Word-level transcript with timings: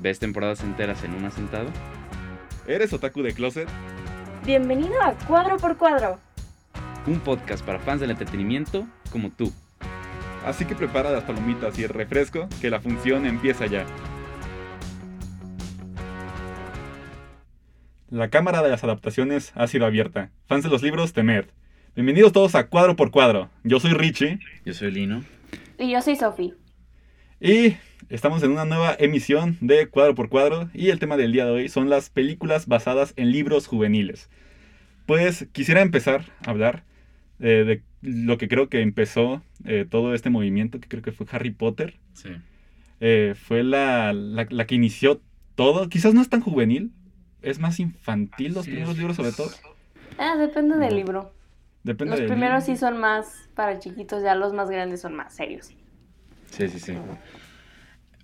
¿Ves 0.00 0.18
temporadas 0.18 0.62
enteras 0.62 1.02
en 1.04 1.14
una 1.14 1.30
sentada? 1.30 1.70
¿Eres 2.66 2.92
otaku 2.92 3.22
de 3.22 3.32
closet? 3.32 3.68
Bienvenido 4.44 5.00
a 5.02 5.12
Cuadro 5.26 5.56
por 5.56 5.76
Cuadro. 5.76 6.20
Un 7.06 7.20
podcast 7.20 7.64
para 7.64 7.78
fans 7.78 8.00
del 8.00 8.10
entretenimiento 8.10 8.86
como 9.10 9.30
tú. 9.30 9.52
Así 10.44 10.64
que 10.64 10.74
prepara 10.74 11.10
las 11.10 11.24
palomitas 11.24 11.78
y 11.78 11.84
el 11.84 11.88
refresco, 11.88 12.48
que 12.60 12.70
la 12.70 12.80
función 12.80 13.26
empieza 13.26 13.66
ya. 13.66 13.84
La 18.10 18.28
cámara 18.30 18.62
de 18.62 18.70
las 18.70 18.84
adaptaciones 18.84 19.52
ha 19.54 19.66
sido 19.66 19.84
abierta. 19.84 20.30
Fans 20.46 20.64
de 20.64 20.70
los 20.70 20.82
libros, 20.82 21.12
temer. 21.12 21.50
Bienvenidos 21.94 22.32
todos 22.32 22.54
a 22.54 22.68
Cuadro 22.68 22.96
por 22.96 23.10
Cuadro. 23.10 23.50
Yo 23.64 23.80
soy 23.80 23.92
Richie 23.92 24.38
Yo 24.64 24.72
soy 24.72 24.90
Lino. 24.92 25.24
Y 25.78 25.90
yo 25.92 26.00
soy 26.00 26.16
Sofi. 26.16 26.54
y 27.40 27.76
estamos 28.08 28.42
en 28.42 28.50
una 28.52 28.64
nueva 28.64 28.94
emisión 28.98 29.56
de 29.60 29.88
Cuadro 29.88 30.14
por 30.14 30.28
Cuadro 30.28 30.70
y 30.74 30.90
el 30.90 30.98
tema 30.98 31.16
del 31.16 31.32
día 31.32 31.44
de 31.44 31.50
hoy 31.52 31.68
son 31.68 31.88
las 31.90 32.10
películas 32.10 32.66
basadas 32.66 33.12
en 33.16 33.30
libros 33.32 33.66
juveniles. 33.66 34.28
Pues 35.06 35.46
quisiera 35.52 35.80
empezar 35.80 36.24
a 36.46 36.50
hablar 36.50 36.84
eh, 37.40 37.64
de 37.66 37.82
lo 38.02 38.38
que 38.38 38.48
creo 38.48 38.68
que 38.68 38.80
empezó 38.82 39.42
eh, 39.64 39.86
todo 39.88 40.14
este 40.14 40.30
movimiento, 40.30 40.80
que 40.80 40.88
creo 40.88 41.02
que 41.02 41.12
fue 41.12 41.26
Harry 41.30 41.50
Potter. 41.50 41.94
Sí. 42.12 42.30
Eh, 43.00 43.34
fue 43.40 43.62
la, 43.62 44.12
la- 44.12 44.46
la 44.50 44.66
que 44.66 44.74
inició 44.74 45.20
todo. 45.54 45.88
Quizás 45.88 46.14
no 46.14 46.20
es 46.20 46.28
tan 46.28 46.40
juvenil, 46.40 46.92
es 47.42 47.58
más 47.58 47.80
infantil 47.80 48.54
los 48.54 48.64
Sí, 48.64 48.72
primeros 48.72 48.96
libros 48.98 49.16
sobre 49.16 49.32
todo. 49.32 49.50
Ah, 50.18 50.36
depende 50.36 50.76
del 50.76 50.96
libro. 50.96 51.32
Depende 51.84 52.10
Los 52.12 52.20
del 52.20 52.28
primeros 52.28 52.64
libro. 52.66 52.74
sí 52.74 52.80
son 52.80 52.98
más 52.98 53.48
para 53.54 53.78
chiquitos, 53.78 54.22
ya 54.22 54.34
los 54.34 54.52
más 54.52 54.68
grandes 54.68 55.00
son 55.00 55.14
más 55.14 55.34
serios. 55.34 55.68
Sí, 56.50 56.68
sí, 56.68 56.78
sí. 56.80 56.92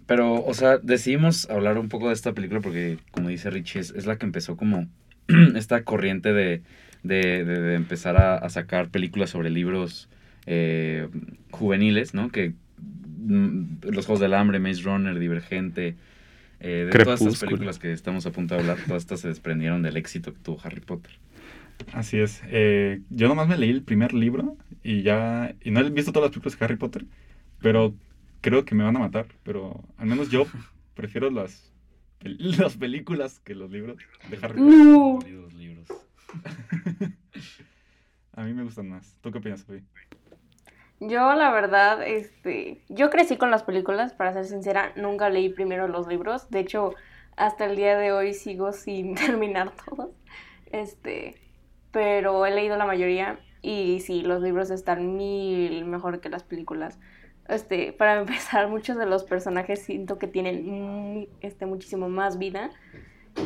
Pero, 0.06 0.44
o 0.44 0.54
sea, 0.54 0.78
decidimos 0.78 1.48
hablar 1.50 1.78
un 1.78 1.88
poco 1.88 2.08
de 2.08 2.14
esta 2.14 2.32
película 2.34 2.60
porque, 2.60 2.98
como 3.10 3.28
dice 3.28 3.50
Richie, 3.50 3.80
es, 3.80 3.90
es 3.90 4.06
la 4.06 4.18
que 4.18 4.26
empezó 4.26 4.56
como 4.56 4.86
esta 5.56 5.84
corriente 5.84 6.32
de, 6.32 6.62
de, 7.02 7.44
de- 7.44 7.60
de 7.60 7.74
empezar 7.74 8.16
a, 8.16 8.36
a 8.36 8.48
sacar 8.50 8.90
películas 8.90 9.30
sobre 9.30 9.50
libros 9.50 10.08
eh, 10.46 11.08
juveniles, 11.50 12.12
¿no? 12.14 12.30
Que 12.30 12.52
mm, 13.26 13.76
los 13.90 14.06
Juegos 14.06 14.20
del 14.20 14.34
Hambre, 14.34 14.58
Maze 14.58 14.82
Runner, 14.82 15.18
Divergente, 15.18 15.96
eh, 16.60 16.86
de 16.86 16.96
todas 16.96 17.20
estas 17.20 17.38
Crepúsculo. 17.38 17.48
películas 17.50 17.78
que 17.78 17.92
estamos 17.92 18.26
a 18.26 18.32
punto 18.32 18.54
de 18.54 18.60
hablar, 18.60 18.78
todas 18.86 19.02
estas 19.02 19.20
se 19.20 19.28
desprendieron 19.28 19.82
del 19.82 19.96
éxito 19.96 20.32
que 20.34 20.40
tuvo 20.40 20.58
Harry 20.64 20.80
Potter. 20.80 21.12
Así 21.92 22.18
es. 22.18 22.42
Eh, 22.48 23.00
yo 23.10 23.28
nomás 23.28 23.48
me 23.48 23.58
leí 23.58 23.70
el 23.70 23.82
primer 23.82 24.12
libro 24.14 24.56
y 24.82 25.02
ya. 25.02 25.54
Y 25.62 25.70
no 25.70 25.80
he 25.80 25.90
visto 25.90 26.12
todas 26.12 26.28
las 26.28 26.32
películas 26.32 26.58
de 26.58 26.64
Harry 26.64 26.76
Potter, 26.76 27.04
pero 27.60 27.94
creo 28.44 28.66
que 28.66 28.74
me 28.74 28.84
van 28.84 28.96
a 28.96 29.00
matar. 29.00 29.26
Pero 29.42 29.82
al 29.96 30.06
menos 30.06 30.28
yo 30.30 30.44
prefiero 30.94 31.30
las, 31.30 31.72
las 32.20 32.76
películas 32.76 33.40
que 33.40 33.54
los 33.54 33.70
libros 33.70 33.96
de 34.28 34.36
Harry 34.36 34.60
Potter. 34.60 34.76
No. 34.76 35.18
Los 35.26 35.54
libros. 35.54 35.88
A 38.32 38.42
mí 38.42 38.52
me 38.52 38.64
gustan 38.64 38.90
más. 38.90 39.16
¿Tú 39.22 39.32
qué 39.32 39.38
opinas, 39.38 39.60
Sofi? 39.60 39.82
Yo, 41.00 41.34
la 41.34 41.50
verdad, 41.50 42.06
este, 42.06 42.82
yo 42.88 43.10
crecí 43.10 43.36
con 43.36 43.50
las 43.50 43.62
películas, 43.62 44.12
para 44.12 44.32
ser 44.32 44.44
sincera, 44.44 44.92
nunca 44.96 45.28
leí 45.28 45.48
primero 45.48 45.88
los 45.88 46.06
libros. 46.06 46.50
De 46.50 46.60
hecho, 46.60 46.94
hasta 47.36 47.64
el 47.64 47.76
día 47.76 47.96
de 47.96 48.12
hoy 48.12 48.34
sigo 48.34 48.72
sin 48.72 49.14
terminar 49.26 49.72
todos. 49.84 50.10
Este, 50.66 51.40
pero 51.92 52.44
he 52.44 52.50
leído 52.50 52.76
la 52.76 52.86
mayoría 52.86 53.38
y 53.62 54.00
sí, 54.00 54.22
los 54.22 54.42
libros 54.42 54.70
están 54.70 55.16
mil 55.16 55.84
mejor 55.84 56.20
que 56.20 56.28
las 56.28 56.42
películas. 56.42 56.98
Este, 57.48 57.92
para 57.92 58.16
empezar, 58.20 58.68
muchos 58.68 58.96
de 58.96 59.06
los 59.06 59.24
personajes 59.24 59.82
siento 59.82 60.18
que 60.18 60.26
tienen 60.26 61.28
este, 61.40 61.66
muchísimo 61.66 62.08
más 62.08 62.38
vida 62.38 62.70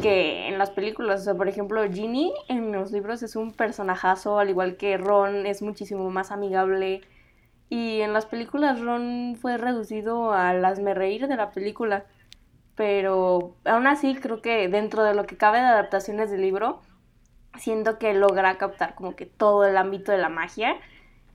que 0.02 0.48
en 0.48 0.58
las 0.58 0.70
películas. 0.70 1.22
O 1.22 1.24
sea, 1.24 1.34
por 1.34 1.48
ejemplo, 1.48 1.82
Ginny 1.90 2.32
en 2.48 2.72
los 2.72 2.92
libros 2.92 3.22
es 3.22 3.36
un 3.36 3.52
personajazo, 3.52 4.38
al 4.38 4.50
igual 4.50 4.76
que 4.76 4.96
Ron 4.98 5.46
es 5.46 5.62
muchísimo 5.62 6.10
más 6.10 6.30
amigable. 6.30 7.00
Y 7.70 8.00
en 8.00 8.12
las 8.12 8.26
películas 8.26 8.80
Ron 8.80 9.36
fue 9.40 9.58
reducido 9.58 10.32
al 10.32 10.64
reír 10.94 11.26
de 11.28 11.36
la 11.36 11.50
película. 11.50 12.04
Pero 12.76 13.56
aún 13.64 13.86
así 13.86 14.14
creo 14.14 14.40
que 14.40 14.68
dentro 14.68 15.02
de 15.02 15.14
lo 15.14 15.26
que 15.26 15.36
cabe 15.36 15.58
de 15.58 15.64
adaptaciones 15.64 16.30
del 16.30 16.42
libro, 16.42 16.80
siento 17.58 17.98
que 17.98 18.14
logra 18.14 18.56
captar 18.56 18.94
como 18.94 19.16
que 19.16 19.26
todo 19.26 19.64
el 19.64 19.76
ámbito 19.76 20.12
de 20.12 20.18
la 20.18 20.28
magia. 20.28 20.76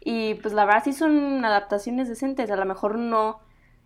Y 0.05 0.35
pues 0.35 0.53
la 0.53 0.65
verdad 0.65 0.83
sí 0.83 0.93
son 0.93 1.43
adaptaciones 1.45 2.09
decentes. 2.09 2.51
A 2.51 2.55
lo 2.57 2.65
mejor 2.65 2.97
no 2.97 3.39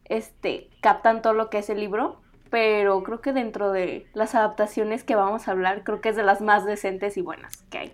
este, 0.05 0.69
captan 0.81 1.21
todo 1.21 1.33
lo 1.33 1.49
que 1.49 1.59
es 1.59 1.69
el 1.69 1.79
libro. 1.79 2.21
Pero 2.49 3.03
creo 3.03 3.21
que 3.21 3.33
dentro 3.33 3.71
de 3.71 4.07
las 4.13 4.33
adaptaciones 4.35 5.03
que 5.03 5.15
vamos 5.15 5.47
a 5.47 5.51
hablar, 5.51 5.83
creo 5.83 5.99
que 6.01 6.09
es 6.09 6.15
de 6.15 6.23
las 6.23 6.41
más 6.41 6.65
decentes 6.65 7.17
y 7.17 7.21
buenas 7.21 7.63
que 7.69 7.77
hay. 7.79 7.93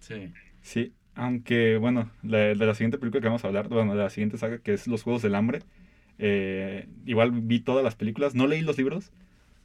Sí. 0.00 0.32
Sí, 0.62 0.94
aunque 1.14 1.76
bueno, 1.78 2.10
la- 2.22 2.38
de 2.38 2.54
la 2.56 2.74
siguiente 2.74 2.98
película 2.98 3.20
que 3.20 3.28
vamos 3.28 3.44
a 3.44 3.48
hablar, 3.48 3.68
bueno, 3.68 3.94
de 3.94 4.02
la 4.02 4.10
siguiente 4.10 4.38
saga 4.38 4.58
que 4.58 4.72
es 4.74 4.86
Los 4.86 5.02
Juegos 5.02 5.22
del 5.22 5.34
Hambre, 5.34 5.62
eh, 6.18 6.88
igual 7.04 7.32
vi 7.32 7.60
todas 7.60 7.84
las 7.84 7.94
películas, 7.96 8.34
no 8.34 8.46
leí 8.46 8.62
los 8.62 8.78
libros. 8.78 9.12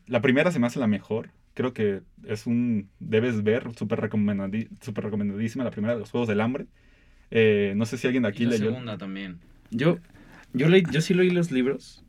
La 0.08 0.22
primera 0.22 0.52
se 0.52 0.60
me 0.60 0.68
hace 0.68 0.80
la 0.80 0.88
mejor, 0.88 1.32
creo 1.56 1.74
que 1.74 2.02
es 2.26 2.48
un, 2.48 2.90
debes 3.00 3.44
ver, 3.44 3.74
súper 3.76 4.02
recomendadísima 4.02 5.64
la 5.66 5.72
primera 5.72 5.94
de 5.96 6.00
Los 6.02 6.12
Juegos 6.12 6.28
del 6.30 6.42
Hambre. 6.42 6.68
Eh, 7.32 7.74
no 7.76 7.86
sé 7.86 7.98
si 7.98 8.08
alguien 8.08 8.24
de 8.24 8.30
aquí 8.30 8.44
y 8.44 8.46
la 8.46 8.52
leyó. 8.54 8.72
segunda 8.72 8.98
también. 8.98 9.38
Yo, 9.72 10.00
yo, 10.54 10.68
leí, 10.70 10.84
yo 10.92 11.02
sí 11.02 11.14
leí 11.14 11.30
los 11.30 11.52
libros. 11.52 12.04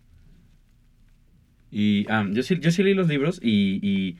Y, 1.70 2.06
ah, 2.08 2.26
yo 2.30 2.42
sí, 2.42 2.58
yo 2.60 2.70
sí 2.70 2.82
leí 2.82 2.94
los 2.94 3.06
libros 3.08 3.38
y, 3.42 3.78
y, 3.86 4.16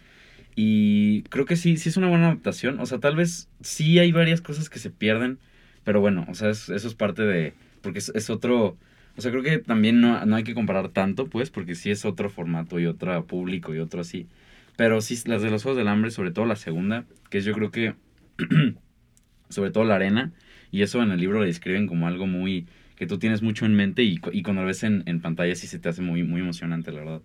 y 0.56 1.22
creo 1.24 1.46
que 1.46 1.56
sí, 1.56 1.76
sí 1.76 1.88
es 1.88 1.96
una 1.96 2.08
buena 2.08 2.26
adaptación. 2.28 2.78
O 2.80 2.86
sea, 2.86 2.98
tal 3.00 3.16
vez 3.16 3.48
sí 3.60 3.98
hay 3.98 4.12
varias 4.12 4.40
cosas 4.40 4.70
que 4.70 4.78
se 4.78 4.90
pierden, 4.90 5.38
pero 5.84 6.00
bueno, 6.00 6.26
o 6.28 6.34
sea, 6.34 6.50
es- 6.50 6.68
eso 6.68 6.88
es 6.88 6.94
parte 6.94 7.22
de, 7.22 7.54
porque 7.82 7.98
es, 8.00 8.10
es 8.14 8.30
otro, 8.30 8.76
o 9.16 9.20
sea, 9.20 9.30
creo 9.32 9.42
que 9.42 9.58
también 9.58 10.00
no, 10.00 10.24
no 10.26 10.36
hay 10.36 10.44
que 10.44 10.54
comparar 10.54 10.90
tanto, 10.90 11.26
pues, 11.28 11.50
porque 11.50 11.74
sí 11.74 11.90
es 11.90 12.04
otro 12.04 12.30
formato 12.30 12.78
y 12.80 12.86
otro 12.86 13.26
público 13.26 13.74
y 13.74 13.78
otro 13.80 14.00
así. 14.02 14.28
Pero 14.76 15.00
sí, 15.00 15.18
las 15.26 15.42
de 15.42 15.50
los 15.50 15.62
Juegos 15.64 15.78
del 15.78 15.88
Hambre, 15.88 16.10
sobre 16.12 16.30
todo 16.32 16.46
la 16.46 16.56
segunda, 16.56 17.04
que 17.30 17.38
es 17.38 17.44
yo 17.44 17.52
creo 17.54 17.70
que, 17.72 17.94
sobre 19.48 19.70
todo 19.70 19.84
la 19.84 19.96
arena, 19.96 20.32
y 20.70 20.82
eso 20.82 21.02
en 21.02 21.10
el 21.10 21.20
libro 21.20 21.40
lo 21.40 21.44
describen 21.44 21.86
como 21.86 22.06
algo 22.06 22.26
muy, 22.26 22.66
que 22.96 23.06
tú 23.06 23.18
tienes 23.18 23.42
mucho 23.42 23.66
en 23.66 23.74
mente 23.74 24.02
y, 24.02 24.20
y 24.32 24.42
cuando 24.42 24.62
lo 24.62 24.68
ves 24.68 24.82
en, 24.82 25.02
en 25.06 25.20
pantalla 25.20 25.54
sí 25.54 25.66
se 25.66 25.78
te 25.78 25.88
hace 25.88 26.02
muy, 26.02 26.22
muy 26.22 26.40
emocionante, 26.40 26.92
la 26.92 27.00
verdad. 27.00 27.22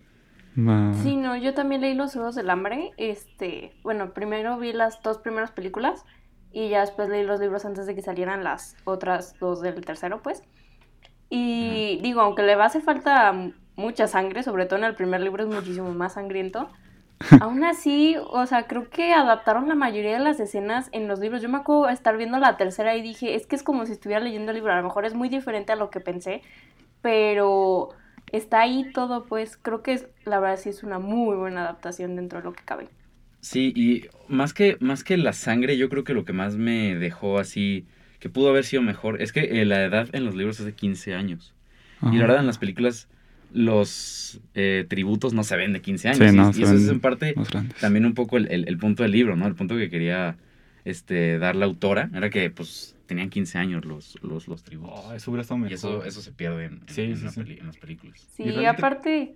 Sí, 1.02 1.16
no, 1.16 1.36
yo 1.36 1.52
también 1.52 1.82
leí 1.82 1.94
Los 1.94 2.14
Juegos 2.14 2.34
del 2.34 2.48
Hambre. 2.48 2.92
Este, 2.96 3.72
bueno, 3.82 4.14
primero 4.14 4.58
vi 4.58 4.72
las 4.72 5.02
dos 5.02 5.18
primeras 5.18 5.50
películas 5.50 6.06
y 6.50 6.70
ya 6.70 6.80
después 6.80 7.10
leí 7.10 7.26
los 7.26 7.40
libros 7.40 7.66
antes 7.66 7.86
de 7.86 7.94
que 7.94 8.00
salieran 8.00 8.42
las 8.42 8.74
otras 8.84 9.38
dos 9.38 9.60
del 9.60 9.84
tercero, 9.84 10.22
pues. 10.22 10.42
Y 11.28 12.00
digo, 12.02 12.22
aunque 12.22 12.42
le 12.42 12.56
va 12.56 12.64
a 12.64 12.66
hacer 12.68 12.80
falta 12.80 13.52
mucha 13.74 14.06
sangre, 14.06 14.42
sobre 14.42 14.64
todo 14.64 14.78
en 14.78 14.86
el 14.86 14.94
primer 14.94 15.20
libro 15.20 15.42
es 15.42 15.54
muchísimo 15.54 15.92
más 15.92 16.14
sangriento. 16.14 16.70
Aún 17.40 17.64
así, 17.64 18.16
o 18.18 18.46
sea, 18.46 18.66
creo 18.66 18.90
que 18.90 19.12
adaptaron 19.12 19.68
la 19.68 19.74
mayoría 19.74 20.12
de 20.18 20.24
las 20.24 20.38
escenas 20.38 20.88
en 20.92 21.08
los 21.08 21.18
libros. 21.18 21.42
Yo 21.42 21.48
me 21.48 21.58
acuerdo 21.58 21.88
estar 21.88 22.16
viendo 22.16 22.38
la 22.38 22.56
tercera 22.56 22.94
y 22.96 23.02
dije, 23.02 23.34
es 23.34 23.46
que 23.46 23.56
es 23.56 23.62
como 23.62 23.86
si 23.86 23.92
estuviera 23.92 24.22
leyendo 24.22 24.50
el 24.50 24.56
libro. 24.56 24.72
A 24.72 24.76
lo 24.76 24.82
mejor 24.82 25.06
es 25.06 25.14
muy 25.14 25.28
diferente 25.28 25.72
a 25.72 25.76
lo 25.76 25.90
que 25.90 26.00
pensé, 26.00 26.42
pero 27.00 27.90
está 28.32 28.60
ahí 28.60 28.90
todo, 28.92 29.24
pues 29.24 29.56
creo 29.56 29.82
que 29.82 29.94
es, 29.94 30.06
la 30.24 30.40
verdad 30.40 30.58
sí 30.58 30.68
es 30.68 30.82
una 30.82 30.98
muy 30.98 31.36
buena 31.36 31.62
adaptación 31.62 32.16
dentro 32.16 32.40
de 32.40 32.44
lo 32.44 32.52
que 32.52 32.64
cabe. 32.64 32.88
Sí, 33.40 33.72
y 33.74 34.08
más 34.28 34.52
que, 34.52 34.76
más 34.80 35.04
que 35.04 35.16
la 35.16 35.32
sangre, 35.32 35.76
yo 35.78 35.88
creo 35.88 36.04
que 36.04 36.14
lo 36.14 36.24
que 36.24 36.32
más 36.32 36.56
me 36.56 36.96
dejó 36.96 37.38
así, 37.38 37.86
que 38.18 38.28
pudo 38.28 38.50
haber 38.50 38.64
sido 38.64 38.82
mejor, 38.82 39.22
es 39.22 39.32
que 39.32 39.62
eh, 39.62 39.64
la 39.64 39.84
edad 39.84 40.08
en 40.12 40.24
los 40.24 40.34
libros 40.34 40.58
es 40.60 40.66
de 40.66 40.74
15 40.74 41.14
años. 41.14 41.54
Y 42.02 42.16
la 42.16 42.26
verdad 42.26 42.40
en 42.40 42.46
las 42.46 42.58
películas 42.58 43.08
los 43.56 44.40
eh, 44.54 44.84
tributos 44.88 45.32
no 45.32 45.42
se 45.42 45.56
ven 45.56 45.72
de 45.72 45.80
15 45.80 46.08
años. 46.08 46.18
Sí, 46.18 46.24
y- 46.26 46.36
no, 46.36 46.50
y, 46.50 46.52
se 46.54 46.62
eso 46.62 46.74
es 46.74 46.88
en 46.88 47.00
parte 47.00 47.34
también 47.80 48.04
un 48.04 48.14
poco 48.14 48.36
el, 48.36 48.50
el- 48.52 48.68
el 48.68 48.78
punto 48.78 49.02
del 49.02 49.12
libro, 49.12 49.34
¿no? 49.34 49.46
El 49.46 49.54
punto 49.54 49.76
que 49.76 49.88
quería 49.90 50.36
este, 50.84 51.38
dar 51.38 51.56
la 51.56 51.64
autora 51.64 52.10
era 52.14 52.30
que 52.30 52.50
pues 52.50 52.94
tenían 53.06 53.30
15 53.30 53.58
años 53.58 53.84
los, 53.84 54.18
los, 54.22 54.46
los 54.48 54.62
tributos. 54.62 55.00
Oh, 55.06 55.14
eso 55.14 55.30
hubiera 55.30 55.42
estado 55.42 55.58
mejor. 55.58 55.70
y 55.72 55.74
eso, 55.74 56.04
eso 56.04 56.20
se 56.20 56.32
pierde 56.32 56.66
en, 56.66 56.72
en- 56.74 56.88
Sí, 56.88 57.02
en 57.02 57.16
sí, 57.16 57.24
la 57.24 57.30
sí. 57.30 57.40
peli- 57.42 57.58
en 57.58 57.66
las 57.66 57.76
películas. 57.78 58.28
Sí, 58.36 58.42
Y 58.42 58.46
y 58.48 58.50
realmente- 58.52 58.70
aparte, 58.82 59.34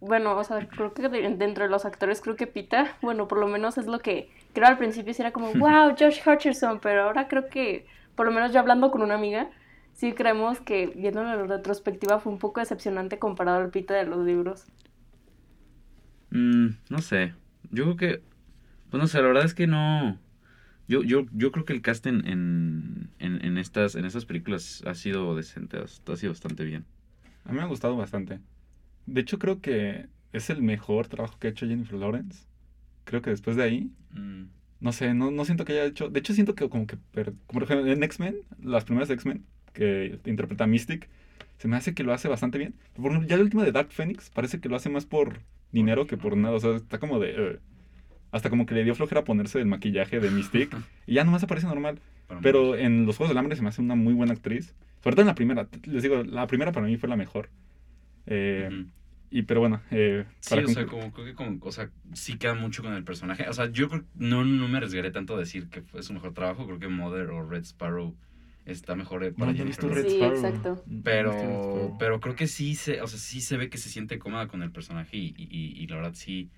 bueno, 0.00 0.36
o 0.36 0.44
sea, 0.44 0.66
creo 0.68 0.94
que 0.94 1.08
de- 1.08 1.34
dentro 1.36 1.64
de 1.64 1.70
los 1.70 1.84
actores, 1.84 2.20
creo 2.20 2.36
que 2.36 2.46
Pita, 2.46 2.96
bueno, 3.02 3.26
por 3.26 3.38
lo 3.40 3.48
menos 3.48 3.76
es 3.78 3.86
lo 3.86 3.98
que 3.98 4.30
creo 4.52 4.68
al 4.68 4.78
principio 4.78 5.12
sí 5.14 5.22
era 5.22 5.32
como, 5.32 5.52
wow, 5.54 5.96
Josh 5.98 6.20
Hutcherson, 6.24 6.78
pero 6.80 7.02
ahora 7.04 7.26
creo 7.28 7.48
que, 7.48 7.86
por 8.14 8.26
lo 8.26 8.32
menos 8.32 8.52
yo 8.52 8.60
hablando 8.60 8.90
con 8.90 9.02
una 9.02 9.14
amiga, 9.14 9.50
sí 9.98 10.14
creemos 10.14 10.60
que 10.62 10.86
viendo 10.96 11.22
la 11.22 11.36
retrospectiva 11.36 12.20
fue 12.20 12.32
un 12.32 12.38
poco 12.38 12.60
decepcionante 12.60 13.18
comparado 13.18 13.58
al 13.60 13.70
Pita 13.70 13.94
de 13.94 14.06
los 14.06 14.24
libros. 14.24 14.66
Mm, 16.30 16.68
no 16.90 16.98
sé. 17.00 17.34
Yo 17.70 17.84
creo 17.84 17.96
que. 17.96 18.22
Pues 18.90 19.02
no 19.02 19.08
sé, 19.08 19.18
la 19.22 19.28
verdad 19.28 19.44
es 19.44 19.54
que 19.54 19.66
no. 19.66 20.18
Yo, 20.88 21.02
yo, 21.04 21.26
yo 21.32 21.52
creo 21.52 21.64
que 21.66 21.74
el 21.74 21.82
cast 21.82 22.06
en, 22.06 22.26
en, 22.28 23.10
en, 23.20 23.44
en 23.44 23.58
estas, 23.58 23.94
en 23.96 24.04
estas 24.06 24.26
películas 24.26 24.82
ha 24.86 24.94
sido 24.94 25.36
decente, 25.36 25.78
ha, 25.78 25.84
ha 25.84 26.16
sido 26.16 26.32
bastante 26.32 26.64
bien. 26.64 26.86
A 27.44 27.50
mí 27.52 27.56
me 27.58 27.62
ha 27.64 27.66
gustado 27.66 27.96
bastante. 27.96 28.40
De 29.06 29.20
hecho, 29.22 29.38
creo 29.38 29.60
que 29.62 30.08
es 30.32 30.50
el 30.50 30.62
mejor 30.62 31.08
trabajo 31.08 31.38
que 31.38 31.48
ha 31.48 31.50
hecho 31.50 31.66
Jennifer 31.66 31.98
Lawrence. 31.98 32.46
Creo 33.04 33.22
que 33.22 33.30
después 33.30 33.56
de 33.56 33.64
ahí, 33.64 33.92
Mm, 34.12 34.44
no 34.80 34.92
sé, 34.92 35.14
no, 35.14 35.30
no 35.30 35.44
siento 35.44 35.64
que 35.64 35.72
haya 35.74 35.84
hecho. 35.86 36.08
De 36.10 36.20
hecho, 36.20 36.34
siento 36.34 36.54
que 36.54 36.68
como 36.68 36.86
que. 36.86 36.96
per- 37.12 37.34
Como 37.46 37.60
por 37.60 37.64
ejemplo 37.64 37.92
en 37.92 38.02
X-Men, 38.04 38.36
las 38.62 38.84
primeras 38.84 39.10
X-Men, 39.10 39.44
que 39.72 40.18
interpreta 40.26 40.64
a 40.64 40.66
Mystic, 40.66 41.08
se 41.58 41.68
me 41.68 41.76
hace 41.76 41.94
que 41.94 42.04
lo 42.04 42.12
hace 42.12 42.28
bastante 42.28 42.58
bien. 42.58 42.74
Por 42.94 43.06
ejemplo, 43.10 43.28
ya 43.28 43.36
la 43.36 43.42
última 43.42 43.64
de 43.64 43.72
Dark 43.72 43.90
Phoenix 43.90 44.30
parece 44.30 44.60
que 44.60 44.68
lo 44.68 44.76
hace 44.76 44.88
más 44.90 45.06
por 45.06 45.40
dinero 45.72 46.06
que 46.06 46.16
por 46.16 46.36
nada. 46.36 46.54
O 46.54 46.60
sea, 46.60 46.76
está 46.76 46.98
como 46.98 47.18
de. 47.18 47.34
eh, 47.36 47.58
hasta 48.30 48.50
como 48.50 48.66
que 48.66 48.74
le 48.74 48.84
dio 48.84 48.94
flojera 48.94 49.24
ponerse 49.24 49.58
el 49.58 49.66
maquillaje 49.66 50.20
de 50.20 50.30
Mystic. 50.30 50.76
y 51.06 51.14
ya 51.14 51.24
nomás 51.24 51.42
aparece 51.42 51.66
normal. 51.66 52.00
Pero 52.42 52.76
en 52.76 53.06
Los 53.06 53.16
Juegos 53.16 53.30
del 53.30 53.38
Hambre 53.38 53.56
se 53.56 53.62
me 53.62 53.70
hace 53.70 53.80
una 53.80 53.94
muy 53.94 54.12
buena 54.12 54.34
actriz. 54.34 54.74
Sobre 55.02 55.16
todo 55.16 55.22
en 55.22 55.28
la 55.28 55.34
primera. 55.34 55.68
Les 55.84 56.02
digo, 56.02 56.22
la 56.24 56.46
primera 56.46 56.72
para 56.72 56.86
mí 56.86 56.96
fue 56.96 57.08
la 57.08 57.16
mejor. 57.16 57.48
Eh. 58.26 58.86
Y 59.30 59.42
pero 59.42 59.60
bueno, 59.60 59.82
eh, 59.90 60.24
Sí, 60.40 60.54
o 60.54 60.68
sea, 60.68 60.86
como, 60.86 61.12
creo 61.12 61.26
que 61.26 61.34
como, 61.34 61.58
o 61.62 61.72
sea, 61.72 61.90
sí 62.14 62.38
queda 62.38 62.54
mucho 62.54 62.82
con 62.82 62.94
el 62.94 63.04
personaje. 63.04 63.48
O 63.48 63.52
sea, 63.52 63.70
yo 63.70 63.88
creo, 63.88 64.04
no, 64.14 64.44
no 64.44 64.68
me 64.68 64.78
arriesgaré 64.78 65.10
tanto 65.10 65.36
a 65.36 65.38
decir 65.38 65.68
que 65.68 65.82
fue 65.82 66.02
su 66.02 66.12
mejor 66.14 66.32
trabajo. 66.32 66.66
Creo 66.66 66.78
que 66.78 66.88
Mother 66.88 67.30
o 67.30 67.46
Red 67.48 67.62
Sparrow 67.62 68.14
está 68.68 68.94
mejor 68.94 69.24
eh, 69.24 69.32
para 69.32 69.52
no 69.52 69.56
Jennifer 69.58 69.82
Sí, 69.84 69.88
Lawrence. 69.88 70.16
Sparrow. 70.16 70.36
exacto. 70.36 70.84
Red 70.86 71.02
Pero, 71.02 71.96
pero 71.98 72.20
creo 72.20 72.34
que 72.36 72.46
sí 72.46 72.74
se, 72.74 73.00
o 73.02 73.06
sea, 73.06 73.18
sí 73.18 73.40
se 73.40 73.56
ve 73.56 73.68
que 73.70 73.78
se 73.78 73.88
siente 73.88 74.18
cómoda 74.18 74.46
con 74.48 74.62
el 74.62 74.70
personaje 74.70 75.16
y, 75.16 75.34
y, 75.36 75.82
y- 75.82 75.86
la 75.86 75.96
verdad 75.96 76.14
sí, 76.14 76.50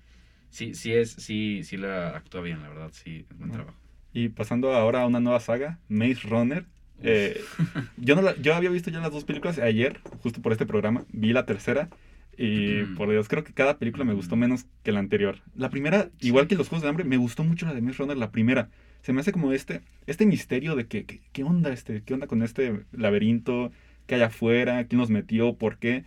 sí, 0.49 0.73
sí 0.75 0.91
es, 0.93 1.11
sí, 1.11 1.63
sí 1.63 1.77
la 1.77 2.09
actúa 2.09 2.41
bien, 2.41 2.61
la 2.61 2.69
verdad, 2.69 2.91
sí, 2.93 3.25
es 3.29 3.37
buen 3.37 3.51
trabajo. 3.51 3.77
Y 4.13 4.29
pasando 4.29 4.73
ahora 4.73 5.03
a 5.03 5.07
una 5.07 5.19
nueva 5.19 5.39
saga, 5.39 5.79
Maze 5.87 6.27
Runner. 6.27 6.65
Eh, 7.03 7.41
yo, 7.97 8.15
no 8.15 8.21
la- 8.21 8.35
yo 8.37 8.53
había 8.53 8.69
visto 8.69 8.91
ya 8.91 8.99
las 8.99 9.11
dos 9.11 9.23
películas 9.23 9.57
ayer, 9.59 9.99
justo 10.21 10.41
por 10.41 10.51
este 10.51 10.65
programa. 10.65 11.05
Vi 11.11 11.33
la 11.33 11.45
tercera. 11.45 11.89
Y 12.37 12.83
Mm. 12.83 12.95
por 12.95 13.09
Dios, 13.09 13.27
creo 13.27 13.43
que 13.43 13.53
cada 13.53 13.77
película 13.77 14.03
me 14.05 14.13
gustó 14.13 14.35
menos 14.35 14.65
que 14.83 14.91
la 14.91 14.99
anterior. 14.99 15.39
La 15.55 15.69
primera, 15.69 16.09
Sí. 16.19 16.27
igual 16.27 16.47
que 16.47 16.55
los 16.55 16.69
Juegos 16.69 16.81
del 16.81 16.89
Hambre, 16.89 17.03
me 17.03 17.17
gustó 17.17 17.43
mucho 17.43 17.65
la 17.65 17.73
de 17.73 17.81
Maze 17.81 17.97
Runner, 17.99 18.17
la 18.17 18.31
primera. 18.31 18.69
Se 19.01 19.13
me 19.13 19.21
hace 19.21 19.31
como 19.31 19.51
este, 19.53 19.81
este 20.07 20.25
misterio 20.25 20.75
de 20.75 20.87
que, 20.87 21.05
que- 21.05 21.21
qué 21.33 21.43
onda 21.43 21.71
este, 21.73 22.03
qué 22.03 22.13
onda 22.13 22.27
con 22.27 22.43
este 22.43 22.85
laberinto, 22.91 23.71
qué 24.07 24.15
hay 24.15 24.21
afuera, 24.21 24.85
quién 24.87 24.99
nos 24.99 25.09
metió, 25.09 25.55
por 25.55 25.77
qué. 25.77 26.05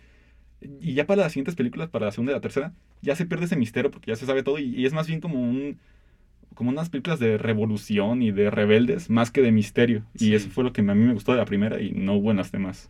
Y 0.81 0.93
ya 0.95 1.05
para 1.07 1.23
las 1.23 1.33
siguientes 1.33 1.55
películas, 1.55 1.89
para 1.89 2.05
la 2.07 2.11
segunda 2.11 2.31
y 2.33 2.35
la 2.35 2.41
tercera, 2.41 2.73
ya 3.01 3.15
se 3.15 3.25
pierde 3.25 3.45
ese 3.45 3.55
misterio 3.57 3.91
porque 3.91 4.11
ya 4.11 4.15
se 4.15 4.25
sabe 4.25 4.43
todo 4.43 4.59
y, 4.59 4.65
y 4.75 4.85
es 4.85 4.93
más 4.93 5.07
bien 5.07 5.21
como 5.21 5.41
un 5.41 5.77
como 6.55 6.69
unas 6.71 6.89
películas 6.89 7.19
de 7.19 7.37
revolución 7.37 8.21
y 8.23 8.31
de 8.31 8.49
rebeldes 8.49 9.09
más 9.09 9.31
que 9.31 9.41
de 9.41 9.51
misterio. 9.51 10.03
Sí. 10.15 10.29
Y 10.29 10.35
eso 10.35 10.49
fue 10.49 10.63
lo 10.63 10.73
que 10.73 10.81
a 10.81 10.83
mí 10.83 11.03
me 11.05 11.13
gustó 11.13 11.33
de 11.33 11.37
la 11.39 11.45
primera 11.45 11.81
y 11.81 11.91
no 11.91 12.13
hubo 12.15 12.31
en 12.31 12.37
las 12.37 12.51
demás. 12.51 12.89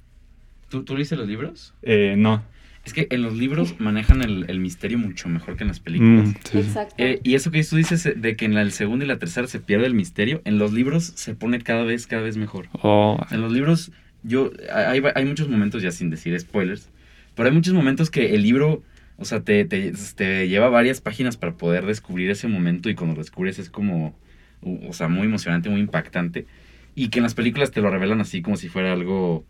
¿Tú, 0.69 0.83
¿Tú 0.83 0.95
leíste 0.95 1.15
los 1.15 1.27
libros? 1.27 1.73
Eh, 1.81 2.15
no. 2.17 2.43
Es 2.85 2.93
que 2.93 3.07
en 3.09 3.23
los 3.23 3.35
libros 3.35 3.79
manejan 3.79 4.21
el, 4.21 4.45
el 4.47 4.59
misterio 4.59 4.99
mucho 4.99 5.27
mejor 5.27 5.57
que 5.57 5.63
en 5.63 5.69
las 5.69 5.79
películas. 5.79 6.29
Mm, 6.29 6.33
sí. 6.51 6.57
Exacto. 6.59 6.95
Eh, 6.99 7.19
y 7.23 7.33
eso 7.33 7.49
que 7.49 7.63
tú 7.63 7.75
dices 7.77 8.05
eh, 8.05 8.13
de 8.15 8.35
que 8.35 8.45
en 8.45 8.53
la 8.53 8.61
el 8.61 8.71
segundo 8.71 9.03
y 9.03 9.07
la 9.07 9.17
tercera 9.17 9.47
se 9.47 9.59
pierde 9.59 9.87
el 9.87 9.95
misterio, 9.95 10.41
en 10.45 10.59
los 10.59 10.71
libros 10.71 11.03
se 11.15 11.33
pone 11.33 11.59
cada 11.61 11.83
vez, 11.83 12.05
cada 12.05 12.21
vez 12.21 12.37
mejor. 12.37 12.67
Oh, 12.81 13.19
En 13.31 13.41
los 13.41 13.51
libros, 13.51 13.91
yo, 14.21 14.51
hay, 14.71 15.01
hay 15.15 15.25
muchos 15.25 15.49
momentos, 15.49 15.81
ya 15.81 15.91
sin 15.91 16.11
decir 16.11 16.39
spoilers, 16.39 16.89
pero 17.33 17.49
hay 17.49 17.55
muchos 17.55 17.73
momentos 17.73 18.11
que 18.11 18.35
el 18.35 18.43
libro, 18.43 18.83
o 19.17 19.25
sea, 19.25 19.41
te, 19.41 19.65
te, 19.65 19.91
te 20.15 20.47
lleva 20.47 20.69
varias 20.69 21.01
páginas 21.01 21.37
para 21.37 21.53
poder 21.53 21.85
descubrir 21.87 22.29
ese 22.29 22.47
momento 22.47 22.89
y 22.89 22.95
cuando 22.95 23.15
lo 23.15 23.21
descubres 23.21 23.57
es 23.57 23.69
como, 23.71 24.15
o 24.61 24.93
sea, 24.93 25.07
muy 25.07 25.25
emocionante, 25.25 25.69
muy 25.69 25.79
impactante. 25.79 26.45
Y 26.93 27.09
que 27.09 27.19
en 27.19 27.23
las 27.23 27.33
películas 27.33 27.71
te 27.71 27.81
lo 27.81 27.89
revelan 27.89 28.21
así 28.21 28.41
como 28.41 28.57
si 28.57 28.69
fuera 28.69 28.93
algo 28.93 29.43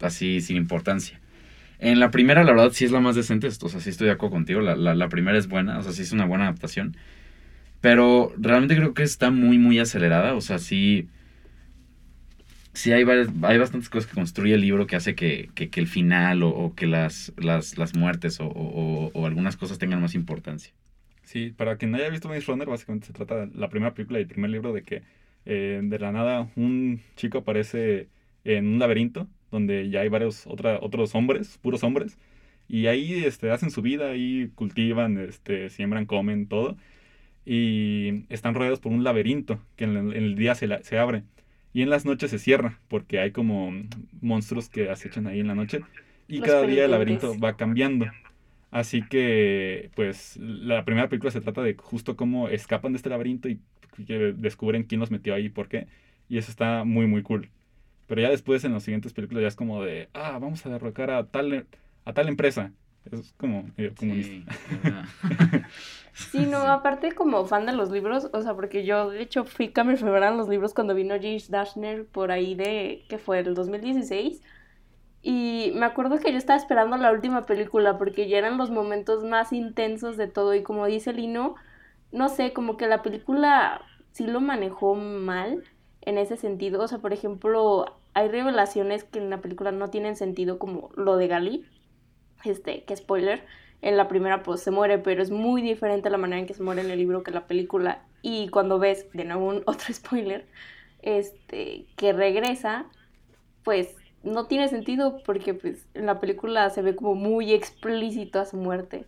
así 0.00 0.40
sin 0.40 0.56
importancia. 0.56 1.20
En 1.80 1.98
la 1.98 2.10
primera, 2.10 2.44
la 2.44 2.52
verdad, 2.52 2.70
sí 2.72 2.84
es 2.84 2.92
la 2.92 3.00
más 3.00 3.16
decente, 3.16 3.48
o 3.48 3.50
sea, 3.68 3.80
sí 3.80 3.90
estoy 3.90 4.06
de 4.08 4.12
acuerdo 4.12 4.34
contigo, 4.36 4.60
la, 4.60 4.76
la, 4.76 4.94
primera 5.08 5.38
es 5.38 5.48
buena, 5.48 5.78
o 5.78 5.82
sea, 5.82 5.92
sí 5.92 6.02
es 6.02 6.12
una 6.12 6.26
buena 6.26 6.44
adaptación. 6.44 6.96
Pero 7.80 8.32
realmente 8.38 8.76
creo 8.76 8.94
que 8.94 9.02
está 9.04 9.30
muy, 9.30 9.58
muy 9.58 9.78
acelerada, 9.80 10.34
o 10.34 10.40
sea, 10.42 10.58
sí 10.58 11.08
sí 12.72 12.92
hay, 12.92 13.04
varias- 13.04 13.28
hay 13.42 13.58
bastantes 13.58 13.88
cosas 13.90 14.08
que 14.10 14.14
construye 14.14 14.54
el 14.54 14.60
libro 14.60 14.86
que 14.86 14.96
hace 14.96 15.14
que, 15.14 15.50
que- 15.54 15.70
el 15.80 15.86
final 15.88 16.42
o, 16.42 16.74
que 16.74 16.86
las, 16.86 17.32
las, 17.36 17.78
las 17.78 17.94
muertes 17.94 18.40
o, 18.40 18.46
o- 18.46 19.10
o 19.14 19.26
algunas 19.26 19.56
cosas 19.56 19.78
tengan 19.78 20.00
más 20.00 20.14
importancia. 20.14 20.72
Sí, 21.22 21.50
para 21.52 21.76
quien 21.76 21.90
no 21.92 21.98
haya 21.98 22.08
visto 22.10 22.28
Maze 22.28 22.40
Runner, 22.46 22.66
básicamente 22.68 23.06
se 23.06 23.12
trata 23.12 23.46
de 23.46 23.54
la 23.58 23.68
primera 23.68 23.94
película 23.94 24.18
y 24.18 24.22
el 24.22 24.28
primer 24.28 24.50
libro 24.50 24.72
de 24.72 24.82
que 24.82 25.02
eh, 25.44 25.80
de 25.82 25.98
la 25.98 26.12
nada 26.12 26.50
un 26.56 27.00
chico 27.16 27.38
aparece 27.38 28.08
en 28.44 28.66
un 28.66 28.78
laberinto 28.78 29.28
donde 29.50 29.90
ya 29.90 30.00
hay 30.00 30.08
varios 30.08 30.46
otra, 30.46 30.78
otros 30.82 31.14
hombres, 31.14 31.58
puros 31.58 31.82
hombres, 31.84 32.18
y 32.68 32.86
ahí 32.86 33.24
este, 33.24 33.50
hacen 33.50 33.70
su 33.70 33.82
vida, 33.82 34.10
ahí 34.10 34.50
cultivan, 34.54 35.18
este, 35.18 35.70
siembran, 35.70 36.06
comen, 36.06 36.46
todo, 36.48 36.76
y 37.44 38.24
están 38.32 38.54
rodeados 38.54 38.80
por 38.80 38.92
un 38.92 39.04
laberinto 39.04 39.60
que 39.76 39.84
en 39.84 39.96
el, 39.96 40.16
en 40.16 40.24
el 40.24 40.36
día 40.36 40.54
se, 40.54 40.66
la- 40.66 40.82
se 40.82 40.98
abre 40.98 41.24
y 41.72 41.82
en 41.82 41.90
las 41.90 42.04
noches 42.04 42.30
se 42.30 42.38
cierra 42.38 42.80
porque 42.88 43.18
hay 43.20 43.32
como 43.32 43.72
monstruos 44.20 44.68
que 44.68 44.90
acechan 44.90 45.26
ahí 45.26 45.40
en 45.40 45.48
la 45.48 45.54
noche 45.54 45.84
y 46.28 46.38
Los 46.38 46.42
cada 46.42 46.64
día 46.64 46.84
el 46.84 46.90
laberinto 46.92 47.38
va 47.38 47.56
cambiando. 47.56 48.06
Así 48.70 49.04
que, 49.04 49.90
pues, 49.96 50.36
la 50.38 50.84
primera 50.84 51.08
película 51.08 51.32
se 51.32 51.40
trata 51.40 51.62
de 51.62 51.74
justo 51.76 52.16
cómo 52.16 52.48
escapan 52.48 52.92
de 52.92 52.96
este 52.98 53.08
laberinto 53.10 53.48
y 53.48 53.60
que 54.06 54.32
descubren 54.36 54.84
quién 54.84 55.00
los 55.00 55.10
metió 55.10 55.34
ahí 55.34 55.46
y 55.46 55.48
por 55.50 55.68
qué. 55.68 55.88
Y 56.28 56.38
eso 56.38 56.50
está 56.50 56.84
muy, 56.84 57.06
muy 57.06 57.22
cool. 57.22 57.50
Pero 58.10 58.22
ya 58.22 58.30
después, 58.30 58.64
en 58.64 58.72
las 58.72 58.82
siguientes 58.82 59.12
películas, 59.12 59.42
ya 59.42 59.46
es 59.46 59.54
como 59.54 59.84
de, 59.84 60.08
ah, 60.14 60.36
vamos 60.40 60.66
a 60.66 60.68
derrocar 60.68 61.12
a 61.12 61.28
tal, 61.28 61.68
a 62.04 62.12
tal 62.12 62.26
empresa. 62.26 62.72
Es 63.04 63.32
como 63.38 63.70
medio 63.76 63.94
comunista. 63.94 64.52
Sí, 66.12 66.44
no, 66.44 66.58
aparte 66.58 67.12
como 67.12 67.46
fan 67.46 67.66
de 67.66 67.72
los 67.72 67.92
libros, 67.92 68.28
o 68.32 68.42
sea, 68.42 68.54
porque 68.54 68.84
yo 68.84 69.10
de 69.10 69.22
hecho 69.22 69.44
fui 69.44 69.72
a 69.74 69.84
mi 69.84 69.94
en 69.94 70.36
los 70.36 70.48
libros 70.48 70.74
cuando 70.74 70.92
vino 70.92 71.14
James 71.14 71.50
Dashner 71.50 72.04
por 72.04 72.32
ahí 72.32 72.56
de, 72.56 73.04
que 73.08 73.16
fue 73.16 73.38
el 73.38 73.54
2016, 73.54 74.42
y 75.22 75.70
me 75.76 75.86
acuerdo 75.86 76.18
que 76.18 76.32
yo 76.32 76.36
estaba 76.36 76.58
esperando 76.58 76.96
la 76.96 77.12
última 77.12 77.46
película 77.46 77.96
porque 77.96 78.28
ya 78.28 78.38
eran 78.38 78.58
los 78.58 78.70
momentos 78.70 79.22
más 79.22 79.52
intensos 79.52 80.16
de 80.16 80.26
todo, 80.26 80.52
y 80.56 80.64
como 80.64 80.84
dice 80.86 81.12
Lino, 81.12 81.54
no 82.10 82.28
sé, 82.28 82.52
como 82.52 82.76
que 82.76 82.88
la 82.88 83.02
película 83.02 83.82
sí 84.10 84.26
lo 84.26 84.40
manejó 84.40 84.96
mal 84.96 85.62
en 86.02 86.18
ese 86.18 86.36
sentido, 86.36 86.82
o 86.82 86.88
sea, 86.88 86.98
por 86.98 87.12
ejemplo, 87.12 87.99
hay 88.20 88.28
revelaciones 88.28 89.04
que 89.04 89.18
en 89.18 89.30
la 89.30 89.40
película 89.40 89.72
no 89.72 89.88
tienen 89.88 90.14
sentido 90.14 90.58
como 90.58 90.90
lo 90.94 91.16
de 91.16 91.26
Gali, 91.26 91.64
este, 92.44 92.84
que 92.84 92.94
spoiler, 92.94 93.44
en 93.80 93.96
la 93.96 94.08
primera 94.08 94.42
pues 94.42 94.60
se 94.60 94.70
muere, 94.70 94.98
pero 94.98 95.22
es 95.22 95.30
muy 95.30 95.62
diferente 95.62 96.10
la 96.10 96.18
manera 96.18 96.38
en 96.38 96.46
que 96.46 96.52
se 96.52 96.62
muere 96.62 96.82
en 96.82 96.90
el 96.90 96.98
libro 96.98 97.22
que 97.22 97.30
en 97.30 97.36
la 97.36 97.46
película. 97.46 98.02
Y 98.20 98.48
cuando 98.48 98.78
ves, 98.78 99.06
de 99.14 99.24
nuevo 99.24 99.46
un 99.46 99.62
otro 99.66 99.94
spoiler, 99.94 100.46
este, 101.00 101.86
que 101.96 102.12
regresa, 102.12 102.84
pues 103.64 103.96
no 104.22 104.46
tiene 104.46 104.68
sentido 104.68 105.22
porque 105.24 105.54
pues 105.54 105.86
en 105.94 106.04
la 106.04 106.20
película 106.20 106.68
se 106.68 106.82
ve 106.82 106.94
como 106.94 107.14
muy 107.14 107.54
explícito 107.54 108.38
a 108.38 108.44
su 108.44 108.58
muerte. 108.58 109.06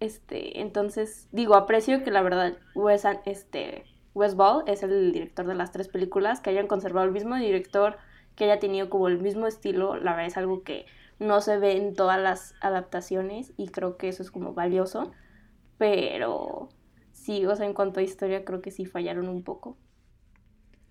Este, 0.00 0.60
entonces, 0.60 1.28
digo, 1.30 1.54
aprecio 1.54 2.02
que 2.02 2.10
la 2.10 2.22
verdad 2.22 2.56
Wes, 2.74 3.04
este, 3.24 3.84
Wes 4.14 4.34
Ball 4.34 4.64
es 4.66 4.82
el 4.82 5.12
director 5.12 5.46
de 5.46 5.54
las 5.54 5.70
tres 5.70 5.86
películas, 5.86 6.40
que 6.40 6.50
hayan 6.50 6.66
conservado 6.66 7.06
el 7.06 7.12
mismo 7.12 7.36
director, 7.36 7.98
que 8.38 8.46
haya 8.46 8.60
tenido 8.60 8.90
como 8.90 9.08
el 9.08 9.20
mismo 9.20 9.48
estilo, 9.48 9.96
la 9.98 10.12
verdad 10.12 10.28
es 10.28 10.38
algo 10.38 10.64
que 10.64 10.86
no 11.20 11.42
se 11.42 11.58
ve 11.58 11.76
en 11.78 11.96
todas 11.96 12.20
las 12.22 12.56
adaptaciones 12.62 13.52
y 13.58 13.68
creo 13.70 13.98
que 13.98 14.08
eso 14.10 14.22
es 14.24 14.32
como 14.32 14.54
valioso, 14.54 15.12
pero 15.78 16.68
sí, 17.12 17.46
o 17.46 17.56
sea, 17.56 17.66
en 17.66 17.74
cuanto 17.74 18.00
a 18.00 18.04
historia 18.04 18.44
creo 18.44 18.62
que 18.62 18.70
sí 18.72 18.86
fallaron 18.86 19.28
un 19.28 19.44
poco. 19.44 19.78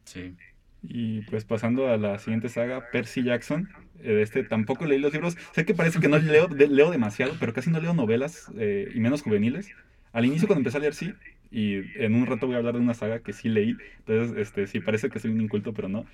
Sí. 0.05 0.37
Y 0.83 1.21
pues 1.23 1.43
pasando 1.45 1.87
a 1.87 1.97
la 1.97 2.17
siguiente 2.19 2.49
saga, 2.49 2.89
Percy 2.91 3.23
Jackson. 3.23 3.69
eh, 3.99 4.13
De 4.13 4.21
este 4.21 4.43
tampoco 4.43 4.85
leí 4.85 4.99
los 4.99 5.13
libros. 5.13 5.37
Sé 5.53 5.65
que 5.65 5.73
parece 5.73 5.99
que 5.99 6.07
no 6.07 6.17
leo, 6.19 6.47
de- 6.47 6.67
leo 6.67 6.91
demasiado, 6.91 7.37
pero 7.39 7.53
casi 7.53 7.69
no 7.71 7.79
leo 7.79 7.93
novelas 7.93 8.51
eh, 8.57 8.89
y 8.93 8.99
menos 8.99 9.21
juveniles. 9.23 9.73
Al 10.13 10.25
inicio 10.25 10.47
cuando 10.47 10.61
empecé 10.61 10.77
a 10.77 10.79
leer 10.81 10.93
sí, 10.93 11.13
y 11.51 11.75
en 12.01 12.15
un 12.15 12.25
rato 12.25 12.47
voy 12.47 12.55
a 12.55 12.59
hablar 12.59 12.75
de 12.75 12.79
una 12.81 12.93
saga 12.93 13.19
que 13.21 13.33
sí 13.33 13.49
leí. 13.49 13.77
Entonces, 13.99 14.37
este, 14.37 14.67
sí 14.67 14.79
parece 14.79 15.09
que 15.09 15.19
soy 15.19 15.31
un 15.31 15.41
inculto, 15.41 15.73
pero 15.73 15.89
no. 15.89 16.05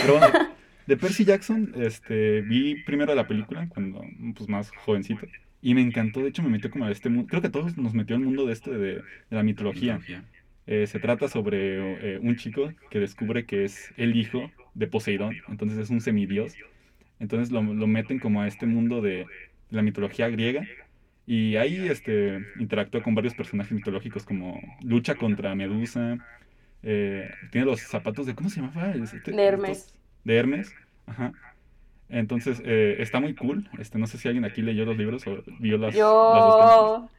Pero 0.00 0.14
bueno, 0.14 0.38
de 0.88 0.96
Percy 0.96 1.24
Jackson, 1.24 1.72
este, 1.76 2.40
vi 2.42 2.82
primero 2.82 3.14
la 3.14 3.26
película 3.26 3.68
cuando 3.68 4.02
pues 4.34 4.48
más 4.48 4.70
jovencito 4.70 5.26
Y 5.60 5.74
me 5.74 5.82
encantó, 5.82 6.20
de 6.20 6.28
hecho 6.30 6.42
me 6.42 6.48
metió 6.48 6.70
como 6.70 6.86
a 6.86 6.90
este 6.90 7.10
mundo, 7.10 7.26
creo 7.28 7.42
que 7.42 7.48
a 7.48 7.52
todos 7.52 7.76
nos 7.76 7.92
metió 7.94 8.16
al 8.16 8.22
mundo 8.22 8.46
de 8.46 8.52
este, 8.54 8.70
de, 8.70 8.94
de 8.96 9.02
la 9.30 9.42
mitología. 9.42 10.00
Eh, 10.66 10.86
se 10.86 10.98
trata 10.98 11.28
sobre 11.28 12.14
eh, 12.14 12.18
un 12.20 12.36
chico 12.36 12.72
que 12.90 13.00
descubre 13.00 13.44
que 13.44 13.64
es 13.64 13.92
el 13.96 14.16
hijo 14.16 14.50
de 14.74 14.86
Poseidón, 14.86 15.36
entonces 15.48 15.78
es 15.78 15.90
un 15.90 16.00
semidios. 16.00 16.54
Entonces 17.20 17.50
lo, 17.50 17.62
lo 17.62 17.86
meten 17.86 18.18
como 18.18 18.40
a 18.42 18.46
este 18.48 18.66
mundo 18.66 19.02
de 19.02 19.26
la 19.70 19.82
mitología 19.82 20.28
griega 20.30 20.66
y 21.26 21.56
ahí 21.56 21.86
este, 21.88 22.40
interactúa 22.58 23.02
con 23.02 23.14
varios 23.14 23.34
personajes 23.34 23.72
mitológicos 23.72 24.24
como 24.24 24.58
lucha 24.82 25.14
contra 25.16 25.54
Medusa, 25.54 26.16
eh, 26.82 27.28
tiene 27.50 27.66
los 27.66 27.80
zapatos 27.82 28.24
de, 28.26 28.34
¿cómo 28.34 28.48
se 28.48 28.60
llamaba? 28.62 28.92
Este- 28.92 29.32
De 29.32 29.42
Hermes. 29.44 29.97
De 30.28 30.36
Hermes, 30.36 30.74
ajá. 31.06 31.32
Entonces 32.10 32.60
eh, 32.62 32.96
está 32.98 33.18
muy 33.18 33.34
cool. 33.34 33.66
Este, 33.78 33.98
no 33.98 34.06
sé 34.06 34.18
si 34.18 34.28
alguien 34.28 34.44
aquí 34.44 34.60
leyó 34.60 34.84
los 34.84 34.98
libros 34.98 35.26
o 35.26 35.42
vio 35.58 35.78
las, 35.78 35.94
las 35.94 36.02
dos 36.02 36.54
películas. 36.54 37.10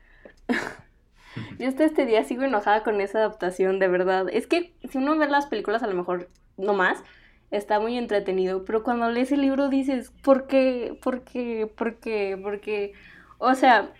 Yo. 0.47 0.55
Yo 1.59 1.67
hasta 1.67 1.85
este 1.85 2.05
día 2.05 2.23
sigo 2.23 2.43
enojada 2.43 2.83
con 2.83 3.01
esa 3.01 3.17
adaptación, 3.17 3.79
de 3.79 3.87
verdad. 3.87 4.27
Es 4.31 4.45
que 4.45 4.75
si 4.87 4.99
uno 4.99 5.17
ve 5.17 5.27
las 5.27 5.47
películas, 5.47 5.81
a 5.81 5.87
lo 5.87 5.95
mejor 5.95 6.29
no 6.57 6.75
más, 6.75 7.03
está 7.49 7.79
muy 7.79 7.97
entretenido. 7.97 8.63
Pero 8.63 8.83
cuando 8.83 9.09
lees 9.09 9.31
el 9.31 9.41
libro 9.41 9.69
dices, 9.69 10.11
¿por 10.21 10.45
qué? 10.45 10.95
¿Por 11.01 11.23
qué? 11.23 11.67
¿Por 11.75 11.95
qué? 11.95 12.37
¿Por 12.39 12.59
qué? 12.59 12.93
O 13.39 13.55
sea, 13.55 13.91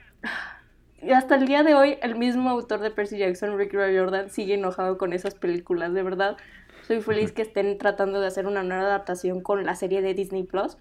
y 1.02 1.10
hasta 1.14 1.36
el 1.36 1.48
día 1.48 1.64
de 1.64 1.74
hoy, 1.74 1.98
el 2.04 2.16
mismo 2.16 2.52
autor 2.52 2.80
de 2.82 2.92
Percy 2.92 3.18
Jackson, 3.18 3.58
Rick 3.58 3.74
Riordan, 3.74 4.30
sigue 4.30 4.54
enojado 4.54 5.00
con 5.00 5.14
esas 5.14 5.34
películas, 5.34 5.96
de 5.96 6.04
verdad. 6.04 6.38
Soy 6.90 7.02
feliz 7.02 7.32
que 7.32 7.44
estén 7.44 7.78
tratando 7.78 8.20
de 8.20 8.26
hacer 8.26 8.48
una 8.48 8.64
nueva 8.64 8.82
adaptación 8.82 9.42
con 9.42 9.64
la 9.64 9.76
serie 9.76 10.02
de 10.02 10.16
Disney 10.16 10.42
Plus 10.42 10.76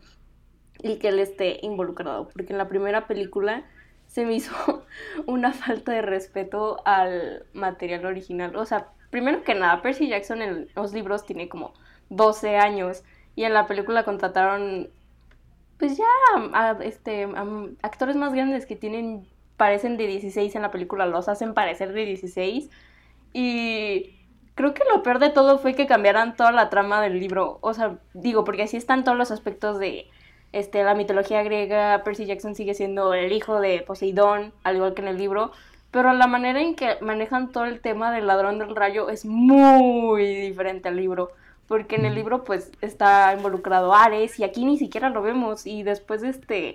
y 0.83 0.97
que 0.97 1.09
él 1.09 1.19
esté 1.19 1.59
involucrado, 1.61 2.31
porque 2.31 2.55
en 2.55 2.57
la 2.57 2.67
primera 2.67 3.07
película 3.07 3.67
se 4.07 4.25
me 4.25 4.33
hizo 4.33 4.55
una 5.27 5.53
falta 5.53 5.93
de 5.93 6.01
respeto 6.01 6.81
al 6.87 7.45
material 7.53 8.07
original. 8.07 8.57
O 8.57 8.65
sea, 8.65 8.89
primero 9.11 9.43
que 9.43 9.55
nada, 9.55 9.83
Percy 9.83 10.09
Jackson 10.09 10.41
en 10.41 10.69
los 10.75 10.95
libros 10.95 11.27
tiene 11.27 11.51
como 11.51 11.75
12 12.09 12.57
años 12.57 13.05
y 13.37 13.45
en 13.45 13.53
la 13.53 13.67
película 13.67 14.05
contrataron 14.05 14.89
pues 15.79 15.99
ya 15.99 16.07
a, 16.55 16.71
este, 16.85 17.25
a 17.25 17.47
actores 17.83 18.17
más 18.17 18.33
grandes 18.33 18.65
que 18.65 18.77
tienen 18.77 19.29
parecen 19.59 19.99
de 19.99 20.07
16 20.07 20.57
en 20.57 20.63
la 20.63 20.71
película, 20.71 21.05
los 21.05 21.29
hacen 21.29 21.53
parecer 21.53 21.93
de 21.93 22.07
16 22.07 22.71
y 23.35 24.18
creo 24.59 24.75
que 24.75 24.83
lo 24.93 25.05
peor 25.05 25.21
de 25.21 25.31
todo 25.31 25.59
fue 25.59 25.77
que 25.77 25.87
cambiaran 25.87 26.35
toda 26.35 26.51
la 26.51 26.69
trama 26.69 27.01
del 27.01 27.21
libro, 27.21 27.59
o 27.61 27.75
sea, 27.75 27.97
digo, 28.13 28.43
porque 28.43 28.65
así 28.65 28.77
están 28.77 29.05
todos 29.05 29.17
los 29.17 29.31
aspectos 29.31 29.79
de 29.79 30.09
este, 30.51 30.83
la 30.83 30.97
mitología 30.97 31.45
griega, 31.45 32.03
Percy 32.03 32.27
Jackson 32.27 32.57
sigue 32.57 32.75
siendo 32.75 33.15
el 33.15 33.31
hijo 33.31 33.61
de 33.61 33.85
Poseidón, 33.87 34.53
al 34.65 34.75
igual 34.75 34.95
que 34.95 35.03
en 35.03 35.07
el 35.07 35.17
libro, 35.17 35.53
pero 35.93 36.13
la 36.13 36.27
manera 36.27 36.61
en 36.61 36.75
que 36.75 36.97
manejan 37.01 37.53
todo 37.53 37.67
el 37.67 37.81
tema 37.81 38.11
del 38.11 38.27
ladrón 38.27 38.59
del 38.59 38.75
rayo 38.75 39.11
es 39.11 39.25
muy 39.25 40.25
diferente 40.25 40.89
al 40.89 40.97
libro, 40.97 41.31
porque 41.69 41.95
en 41.95 42.05
el 42.05 42.17
libro 42.17 42.43
pues 42.43 42.73
está 42.81 43.33
involucrado 43.37 43.95
Ares 43.95 44.41
y 44.41 44.43
aquí 44.43 44.65
ni 44.65 44.77
siquiera 44.77 45.09
lo 45.09 45.23
vemos 45.23 45.69
y 45.69 45.85
después 45.85 46.25
este 46.25 46.75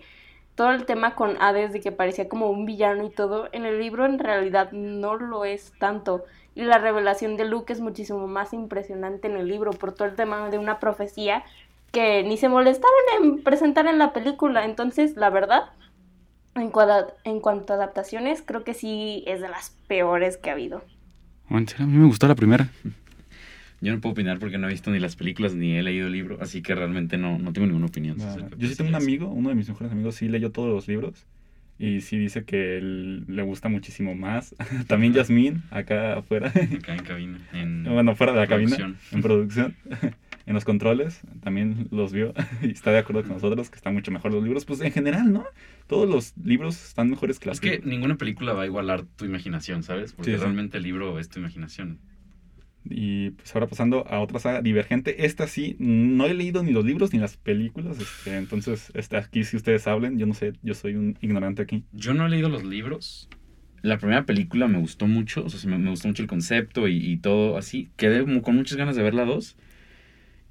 todo 0.55 0.71
el 0.71 0.85
tema 0.85 1.15
con 1.15 1.35
Hades 1.41 1.73
de 1.73 1.81
que 1.81 1.91
parecía 1.91 2.29
como 2.29 2.49
un 2.49 2.65
villano 2.65 3.03
y 3.03 3.09
todo, 3.09 3.49
en 3.51 3.65
el 3.65 3.79
libro 3.79 4.05
en 4.05 4.19
realidad 4.19 4.71
no 4.71 5.15
lo 5.15 5.45
es 5.45 5.73
tanto. 5.79 6.23
Y 6.55 6.63
la 6.63 6.77
revelación 6.77 7.35
de 7.37 7.45
Luke 7.45 7.73
es 7.73 7.79
muchísimo 7.79 8.27
más 8.27 8.53
impresionante 8.53 9.27
en 9.27 9.35
el 9.37 9.47
libro 9.47 9.71
por 9.71 9.93
todo 9.93 10.07
el 10.07 10.15
tema 10.15 10.49
de 10.49 10.57
una 10.59 10.79
profecía 10.79 11.43
que 11.91 12.23
ni 12.23 12.37
se 12.37 12.49
molestaron 12.49 12.91
en 13.21 13.43
presentar 13.43 13.87
en 13.87 13.97
la 13.97 14.13
película. 14.13 14.65
Entonces, 14.65 15.15
la 15.15 15.29
verdad, 15.29 15.63
en, 16.55 16.69
cuadra- 16.69 17.07
en 17.23 17.39
cuanto 17.39 17.73
a 17.73 17.77
adaptaciones, 17.77 18.43
creo 18.45 18.63
que 18.63 18.73
sí 18.73 19.23
es 19.27 19.41
de 19.41 19.49
las 19.49 19.71
peores 19.87 20.37
que 20.37 20.49
ha 20.49 20.53
habido. 20.53 20.83
Oh, 21.49 21.55
a 21.57 21.59
mí 21.85 21.97
me 21.97 22.05
gustó 22.05 22.27
la 22.27 22.35
primera. 22.35 22.69
Yo 23.81 23.91
no 23.93 23.99
puedo 23.99 24.13
opinar 24.13 24.39
porque 24.39 24.57
no 24.57 24.67
he 24.67 24.71
visto 24.71 24.91
ni 24.91 24.99
las 24.99 25.15
películas 25.17 25.55
ni 25.55 25.75
he 25.75 25.83
leído 25.83 26.07
el 26.07 26.13
libro, 26.13 26.37
así 26.39 26.61
que 26.61 26.73
realmente 26.73 27.17
no, 27.17 27.37
no 27.37 27.51
tengo 27.51 27.67
ninguna 27.67 27.87
opinión. 27.87 28.17
Yo 28.57 28.67
sí 28.69 28.75
tengo 28.77 28.89
un 28.89 28.95
amigo, 29.03 29.27
uno 29.27 29.49
de 29.49 29.55
mis 29.55 29.67
mejores 29.67 29.91
amigos, 29.91 30.15
sí 30.15 30.29
leyó 30.29 30.51
todos 30.51 30.69
los 30.69 30.87
libros. 30.87 31.25
Y 31.79 32.01
sí 32.01 32.17
dice 32.17 32.45
que 32.45 32.77
él 32.77 33.25
le 33.27 33.41
gusta 33.41 33.67
muchísimo 33.67 34.15
más. 34.15 34.55
También 34.87 35.13
Yasmín, 35.13 35.63
acá 35.71 36.17
afuera. 36.17 36.47
Acá 36.49 36.95
en 36.95 37.03
cabina. 37.03 37.39
En 37.51 37.83
bueno, 37.83 38.15
fuera 38.15 38.33
de 38.33 38.39
la 38.39 38.47
cabina. 38.47 38.75
producción. 38.75 38.97
En 39.11 39.21
producción. 39.21 39.75
en 40.45 40.53
los 40.53 40.65
controles. 40.65 41.21
También 41.41 41.87
los 41.91 42.13
vio. 42.13 42.33
y 42.61 42.71
está 42.71 42.91
de 42.91 42.99
acuerdo 42.99 43.23
con 43.23 43.31
nosotros 43.33 43.69
que 43.69 43.75
están 43.77 43.93
mucho 43.95 44.11
mejor 44.11 44.31
los 44.31 44.43
libros. 44.43 44.65
Pues 44.65 44.81
en 44.81 44.91
general, 44.91 45.33
¿no? 45.33 45.45
Todos 45.87 46.07
los 46.09 46.37
libros 46.37 46.81
están 46.85 47.09
mejores 47.09 47.39
que 47.39 47.47
las 47.49 47.57
Es 47.57 47.61
que 47.61 47.69
películas. 47.69 47.89
ninguna 47.91 48.15
película 48.17 48.53
va 48.53 48.63
a 48.63 48.65
igualar 48.65 49.03
tu 49.03 49.25
imaginación, 49.25 49.83
¿sabes? 49.83 50.13
Porque 50.13 50.31
Sí, 50.31 50.37
sí. 50.37 50.41
realmente 50.41 50.77
el 50.77 50.83
libro 50.83 51.19
es 51.19 51.27
tu 51.29 51.39
imaginación. 51.39 51.99
Y 52.85 53.31
pues 53.31 53.53
ahora 53.55 53.67
pasando 53.67 54.05
a 54.07 54.19
otra 54.19 54.39
saga, 54.39 54.61
Divergente. 54.61 55.25
Esta 55.25 55.47
sí, 55.47 55.75
no 55.79 56.25
he 56.25 56.33
leído 56.33 56.63
ni 56.63 56.71
los 56.71 56.85
libros 56.85 57.13
ni 57.13 57.19
las 57.19 57.37
películas. 57.37 57.97
este, 57.99 58.37
entonces, 58.37 58.91
este, 58.93 59.17
aquí 59.17 59.43
si 59.43 59.55
ustedes 59.55 59.87
hablen, 59.87 60.17
yo 60.17 60.25
no 60.25 60.33
sé, 60.33 60.53
yo 60.63 60.73
soy 60.73 60.95
un 60.95 61.17
ignorante 61.21 61.61
aquí. 61.61 61.83
Yo 61.93 62.13
no 62.13 62.25
he 62.25 62.29
leído 62.29 62.49
los 62.49 62.63
libros. 62.63 63.29
La 63.81 63.97
primera 63.97 64.25
película 64.25 64.67
me 64.67 64.79
gustó 64.79 65.07
mucho, 65.07 65.43
o 65.45 65.49
sea, 65.49 65.69
me, 65.69 65.77
me 65.77 65.89
gustó 65.89 66.07
mucho 66.07 66.21
el 66.21 66.29
concepto 66.29 66.87
y, 66.87 66.97
y 66.97 67.17
todo 67.17 67.57
así. 67.57 67.89
Quedé 67.97 68.21
como 68.21 68.41
con 68.41 68.55
muchas 68.55 68.77
ganas 68.77 68.95
de 68.95 69.03
ver 69.03 69.13
la 69.13 69.25
2. 69.25 69.57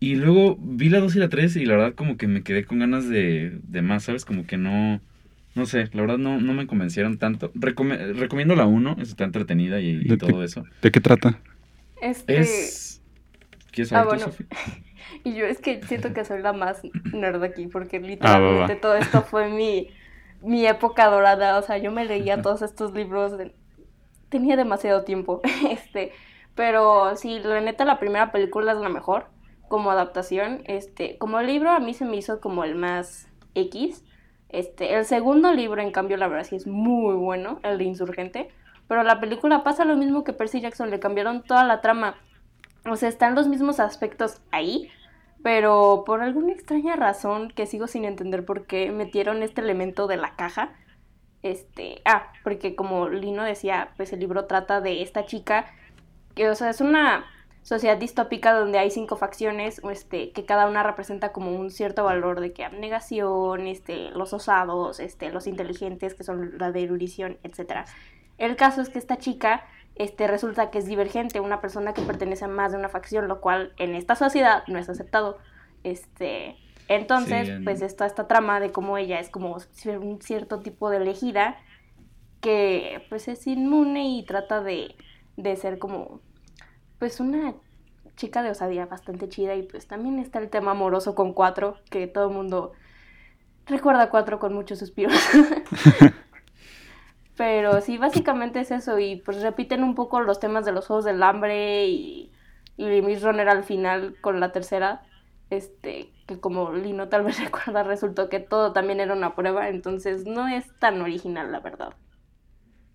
Y 0.01 0.17
luego 0.17 0.59
vi 0.61 0.89
la 0.89 1.01
2 1.01 1.15
y 1.17 1.19
la 1.19 1.29
3 1.29 1.57
y 1.57 1.65
la 1.65 1.77
verdad 1.77 1.95
como 1.95 2.17
que 2.17 2.27
me 2.27 2.43
quedé 2.43 2.65
con 2.65 2.81
ganas 2.81 3.09
de, 3.09 3.59
de 3.63 3.83
más, 3.83 4.05
¿sabes? 4.05 4.25
Como 4.25 4.47
que 4.47 4.57
no... 4.57 5.01
No 5.55 5.67
sé, 5.67 5.91
la 5.93 6.01
verdad 6.01 6.17
no, 6.17 6.41
no 6.41 6.55
me 6.55 6.67
convencieron 6.67 7.19
tanto. 7.19 7.53
Recomiendo 7.55 8.57
la 8.57 8.65
1, 8.65 8.97
está 9.03 9.25
entretenida 9.25 9.81
y, 9.83 10.01
y 10.03 10.17
todo 10.17 10.43
eso. 10.43 10.65
¿De 10.81 10.91
qué 10.91 11.01
trata? 11.01 11.39
Este, 12.03 12.41
Es... 12.41 13.03
¿Quieres 13.73 13.91
Ah, 13.93 14.05
saber 14.05 14.09
tú, 14.09 14.17
bueno. 14.17 14.35
Y 15.25 15.35
yo 15.35 15.47
es 15.47 15.61
que 15.61 15.83
siento 15.85 16.13
que 16.13 16.25
soy 16.25 16.43
la 16.43 16.53
más 16.53 16.83
nerd 17.13 17.43
aquí, 17.45 17.67
porque 17.69 18.01
literalmente 18.01 18.77
va. 18.77 18.77
todo 18.77 18.97
esto 18.97 19.23
fue 19.23 19.49
mi, 19.51 19.91
mi 20.41 20.67
época 20.67 21.07
dorada. 21.09 21.59
O 21.59 21.63
sea, 21.63 21.79
yo 21.79 21.93
me 21.93 22.05
leía 22.05 22.43
todos 22.43 22.63
estos 22.63 22.93
libros. 22.95 23.37
de- 23.39 23.55
Tenía 24.31 24.57
demasiado 24.57 25.05
tiempo. 25.05 25.41
Este, 25.71 26.13
pero 26.55 27.17
sí, 27.17 27.41
la 27.41 27.61
neta, 27.61 27.85
la 27.85 27.99
primera 28.01 28.33
película 28.33 28.73
es 28.73 28.79
la 28.79 28.89
mejor 28.91 29.31
como 29.69 29.91
adaptación. 29.91 30.63
Este, 30.67 31.19
como 31.19 31.41
libro, 31.43 31.71
a 31.71 31.81
mí 31.81 31.95
se 31.95 32.05
me 32.07 32.17
hizo 32.17 32.41
como 32.41 32.65
el 32.65 32.75
más 32.77 33.29
X. 33.55 34.05
Este, 34.49 34.95
el 34.97 35.05
segundo 35.07 35.53
libro, 35.55 35.81
en 35.83 35.93
cambio, 35.93 36.17
la 36.19 36.29
verdad 36.29 36.45
sí 36.45 36.57
es 36.57 36.67
muy 36.67 37.15
bueno, 37.17 37.61
el 37.65 37.79
de 37.79 37.85
Insurgente. 37.85 38.51
Pero 38.93 39.05
la 39.05 39.21
película 39.21 39.65
pasa 39.65 39.87
lo 39.87 39.97
mismo 39.97 40.23
que 40.23 40.35
Percy 40.35 40.61
Jackson, 40.61 40.91
le 40.91 41.01
cambiaron 41.01 41.43
toda 41.43 41.65
la 41.65 41.81
trama. 41.81 42.15
O 42.85 42.95
sea, 42.97 43.09
están 43.09 43.35
los 43.35 43.49
mismos 43.49 43.81
aspectos 43.81 44.43
ahí, 44.51 44.91
pero 45.43 46.03
por 46.05 46.21
alguna 46.21 46.53
extraña 46.53 46.95
razón 46.95 47.49
que 47.49 47.65
sigo 47.65 47.87
sin 47.87 48.05
entender 48.05 48.45
por 48.45 48.67
qué 48.67 48.93
metieron 48.93 49.43
este 49.43 49.63
elemento 49.63 50.09
de 50.09 50.19
la 50.19 50.37
caja. 50.37 50.75
Este, 51.43 52.03
ah, 52.05 52.35
porque 52.45 52.77
como 52.77 53.09
Lino 53.09 53.45
decía, 53.45 53.95
pues 53.97 54.13
el 54.13 54.21
libro 54.21 54.45
trata 54.45 54.83
de 54.83 55.01
esta 55.01 55.25
chica 55.25 55.65
que, 56.35 56.51
o 56.51 56.55
sea, 56.55 56.69
es 56.69 56.83
una 56.83 57.25
sociedad 57.63 57.97
distópica 57.97 58.53
donde 58.53 58.79
hay 58.79 58.91
cinco 58.91 59.17
facciones, 59.17 59.81
este, 59.91 60.33
que 60.33 60.45
cada 60.45 60.69
una 60.69 60.83
representa 60.83 61.33
como 61.33 61.57
un 61.57 61.71
cierto 61.71 62.05
valor 62.05 62.41
de 62.41 62.53
que 62.53 62.67
abnegación, 62.67 63.69
este, 63.69 64.11
los 64.11 64.35
osados, 64.35 65.01
este, 65.01 65.31
los 65.31 65.47
inteligentes, 65.47 66.13
que 66.13 66.25
son 66.25 66.59
la 66.59 66.73
de 66.73 66.83
erudición, 66.83 67.39
etcétera. 67.43 67.87
El 68.39 68.57
caso 68.57 68.81
es 68.83 68.89
que 68.89 68.99
esta 68.99 69.19
chica 69.19 69.65
este, 69.95 70.27
resulta 70.27 70.71
que 70.71 70.79
es 70.79 70.87
divergente, 70.87 71.41
una 71.41 71.61
persona 71.61 71.95
que 71.95 72.03
pertenece 72.03 72.45
a 72.45 72.49
más 72.49 72.73
de 72.73 72.79
una 72.79 72.89
facción, 72.89 73.29
lo 73.29 73.41
cual 73.41 73.75
en 73.79 73.95
esta 73.95 74.15
sociedad 74.17 74.65
no 74.69 74.79
es 74.79 74.89
aceptado. 74.89 75.39
Este, 75.85 76.57
entonces, 76.89 77.47
Sí, 77.47 77.51
en- 77.53 77.65
pues 77.65 77.83
está 77.83 78.07
esta 78.07 78.27
trama 78.29 78.61
de 78.61 78.73
cómo 78.73 78.99
ella 78.99 79.21
es 79.21 79.31
como 79.31 79.57
un 80.01 80.21
cierto 80.23 80.61
tipo 80.61 80.91
de 80.91 80.99
elegida 80.99 81.57
que 82.41 83.07
pues 83.09 83.29
es 83.29 83.47
inmune 83.47 84.09
y 84.19 84.25
trata 84.27 84.63
de, 84.63 84.97
de 85.37 85.57
ser 85.57 85.79
como 85.79 86.21
pues 86.99 87.21
una 87.21 87.55
chica 88.17 88.43
de 88.43 88.51
osadía 88.51 88.87
bastante 88.87 89.29
chida 89.29 89.55
y 89.57 89.63
pues 89.65 89.87
también 89.89 90.19
está 90.19 90.39
el 90.41 90.51
tema 90.51 90.73
amoroso 90.73 91.15
con 91.15 91.33
Cuatro, 91.35 91.79
que 91.91 92.07
todo 92.09 92.29
el 92.29 92.35
mundo 92.35 92.73
recuerda 93.67 94.11
Cuatro 94.11 94.39
con 94.39 94.55
muchos 94.55 94.79
suspiros. 94.79 95.15
Pero 97.37 97.81
sí, 97.81 97.99
básicamente 97.99 98.61
es 98.61 98.71
eso 98.71 98.99
y 98.99 99.17
pues 99.23 99.43
repiten 99.43 99.83
un 99.85 99.95
poco 99.95 100.21
los 100.21 100.39
temas 100.41 100.65
de 100.65 100.73
los 100.73 100.87
Juegos 100.87 101.05
del 101.05 101.23
Hambre 101.23 101.87
y, 101.89 102.33
y 102.77 103.03
Miss 103.03 103.23
Runner 103.23 103.49
al 103.49 103.65
final 103.65 104.19
con 104.21 104.39
la 104.41 104.53
tercera, 104.53 105.03
este, 105.51 106.15
que 106.27 106.41
como 106.41 106.73
Lino 106.73 107.09
tal 107.09 107.25
vez 107.25 107.41
recuerda, 107.45 107.83
resultó 107.85 108.29
que 108.29 108.41
todo 108.41 108.73
también 108.73 109.01
era 109.01 109.15
una 109.15 109.35
prueba, 109.35 109.69
entonces 109.69 110.27
no 110.27 110.49
es 110.49 110.79
tan 110.79 111.01
original 111.03 111.51
la 111.53 111.61
verdad. 111.61 111.97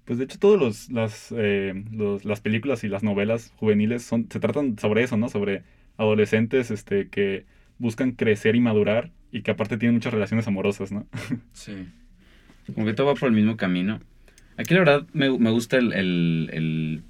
Pues 0.05 0.19
de 0.19 0.25
hecho 0.25 0.39
todas 0.39 0.59
los, 0.59 0.89
las, 0.89 1.33
eh, 1.37 1.73
los- 1.91 2.23
las 2.25 2.39
películas 2.41 2.83
y 2.83 2.87
las 2.87 3.03
novelas 3.03 3.51
juveniles 3.57 4.03
son, 4.03 4.29
se 4.31 4.39
tratan 4.39 4.77
sobre 4.79 5.03
eso, 5.03 5.17
¿no? 5.17 5.27
Sobre 5.29 5.63
adolescentes 5.97 6.71
este, 6.71 7.09
que 7.09 7.45
buscan 7.77 8.11
crecer 8.13 8.55
y 8.55 8.61
madurar 8.61 9.11
y 9.31 9.41
que 9.43 9.51
aparte 9.51 9.77
tienen 9.77 9.95
muchas 9.95 10.13
relaciones 10.13 10.47
amorosas, 10.47 10.91
¿no? 10.91 11.07
Sí. 11.53 11.93
Como 12.73 12.85
que 12.85 12.93
todo 12.93 13.07
va 13.07 13.15
por 13.15 13.29
el 13.29 13.35
mismo 13.35 13.57
camino. 13.57 13.99
Aquí 14.57 14.73
la 14.73 14.79
verdad 14.81 15.07
me, 15.13 15.37
me 15.37 15.51
gusta 15.51 15.77
el, 15.77 15.93
el, 15.93 16.49
el- 16.53 17.03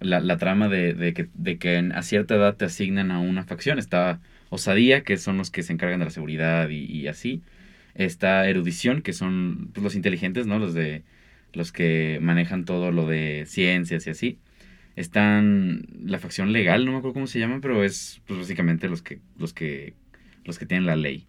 la, 0.00 0.20
la 0.20 0.36
trama 0.38 0.68
de, 0.68 0.92
de 0.94 1.14
que, 1.14 1.28
de 1.34 1.56
que 1.58 1.78
a 1.94 2.02
cierta 2.02 2.34
edad 2.34 2.56
te 2.56 2.64
asignan 2.64 3.10
a 3.10 3.20
una 3.20 3.44
facción. 3.44 3.78
Está 3.78 4.20
Osadía, 4.50 5.02
que 5.04 5.16
son 5.16 5.36
los 5.38 5.50
que 5.50 5.62
se 5.62 5.72
encargan 5.72 6.00
de 6.00 6.06
la 6.06 6.10
seguridad 6.10 6.68
y, 6.68 6.84
y 6.84 7.06
así. 7.08 7.42
Está 7.94 8.48
Erudición, 8.48 9.02
que 9.02 9.12
son 9.12 9.70
pues, 9.72 9.84
los 9.84 9.94
inteligentes, 9.94 10.46
¿no? 10.46 10.58
Los 10.58 10.74
de 10.74 11.04
los 11.52 11.70
que 11.72 12.18
manejan 12.20 12.64
todo 12.64 12.90
lo 12.90 13.06
de 13.06 13.44
ciencias 13.46 14.06
y 14.06 14.10
así. 14.10 14.38
Están 14.96 15.86
la 16.04 16.18
facción 16.18 16.52
legal, 16.52 16.84
no 16.84 16.92
me 16.92 16.98
acuerdo 16.98 17.14
cómo 17.14 17.26
se 17.26 17.40
llaman, 17.40 17.60
pero 17.60 17.84
es 17.84 18.22
pues, 18.26 18.38
básicamente 18.40 18.88
los 18.88 19.02
que, 19.02 19.20
los 19.38 19.52
que 19.54 19.94
los 20.44 20.58
que 20.58 20.66
tienen 20.66 20.86
la 20.86 20.96
ley. 20.96 21.26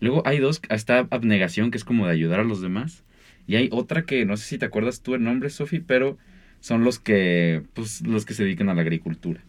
Luego 0.00 0.22
hay 0.26 0.38
dos, 0.38 0.60
está 0.70 1.06
abnegación, 1.10 1.70
que 1.70 1.78
es 1.78 1.84
como 1.84 2.06
de 2.06 2.12
ayudar 2.12 2.40
a 2.40 2.44
los 2.44 2.60
demás. 2.60 3.04
Y 3.48 3.56
hay 3.56 3.70
otra 3.72 4.04
que 4.06 4.24
no 4.26 4.36
sé 4.36 4.44
si 4.46 4.58
te 4.58 4.66
acuerdas 4.66 5.02
tú 5.02 5.16
el 5.16 5.24
nombre, 5.24 5.50
Sofi, 5.50 5.80
pero 5.80 6.18
son 6.60 6.84
los 6.84 7.00
que, 7.00 7.64
pues, 7.74 8.02
los 8.02 8.26
que 8.26 8.34
se 8.34 8.44
dedican 8.44 8.68
a 8.68 8.74
la 8.74 8.82
agricultura. 8.82 9.42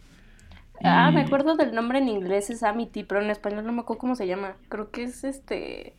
Ah, 0.82 1.10
me 1.12 1.20
acuerdo 1.20 1.56
del 1.56 1.74
nombre 1.74 1.98
en 1.98 2.08
inglés, 2.08 2.50
es 2.50 2.62
Amity, 2.62 3.04
pero 3.04 3.22
en 3.22 3.30
español 3.30 3.66
no 3.66 3.72
me 3.72 3.82
acuerdo 3.82 4.00
cómo 4.00 4.14
se 4.16 4.26
llama. 4.26 4.56
Creo 4.68 4.90
que 4.90 5.04
es 5.04 5.24
este... 5.24 5.94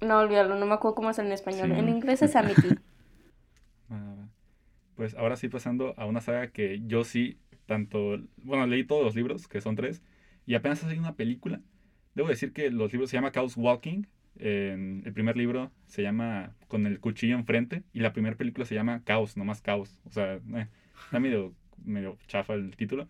No, 0.00 0.18
olvídalo, 0.18 0.56
no 0.56 0.66
me 0.66 0.74
acuerdo 0.74 0.96
cómo 0.96 1.10
es 1.10 1.18
en 1.18 1.32
español. 1.32 1.72
Sí, 1.72 1.78
en 1.78 1.88
inglés 1.88 2.22
es 2.22 2.36
Amity. 2.36 2.78
Ah, 3.90 4.28
pues 4.94 5.14
ahora 5.16 5.36
sí 5.36 5.48
pasando 5.48 5.94
a 5.98 6.06
una 6.06 6.20
saga 6.20 6.52
que 6.52 6.82
yo 6.86 7.04
sí, 7.04 7.38
tanto, 7.66 8.18
bueno, 8.38 8.66
leí 8.66 8.84
todos 8.84 9.04
los 9.04 9.14
libros, 9.14 9.48
que 9.48 9.60
son 9.60 9.76
tres, 9.76 10.02
y 10.46 10.54
apenas 10.54 10.80
ha 10.80 10.82
salido 10.82 11.02
una 11.02 11.16
película. 11.16 11.60
Debo 12.14 12.28
decir 12.28 12.52
que 12.52 12.70
los 12.70 12.92
libros 12.92 13.10
se 13.10 13.16
llama 13.16 13.32
Chaos 13.32 13.56
Walking. 13.56 14.04
En 14.38 15.02
el 15.06 15.12
primer 15.12 15.36
libro 15.36 15.70
se 15.86 16.02
llama 16.02 16.54
Con 16.68 16.86
el 16.86 17.00
cuchillo 17.00 17.36
enfrente 17.36 17.82
y 17.92 18.00
la 18.00 18.12
primera 18.12 18.36
película 18.36 18.66
se 18.66 18.74
llama 18.74 19.02
Caos, 19.04 19.36
nomás 19.36 19.60
Caos. 19.62 20.00
O 20.06 20.10
sea, 20.10 20.34
eh, 20.36 20.68
está 21.04 21.20
medio, 21.20 21.54
medio 21.84 22.18
chafa 22.28 22.54
el 22.54 22.76
título. 22.76 23.08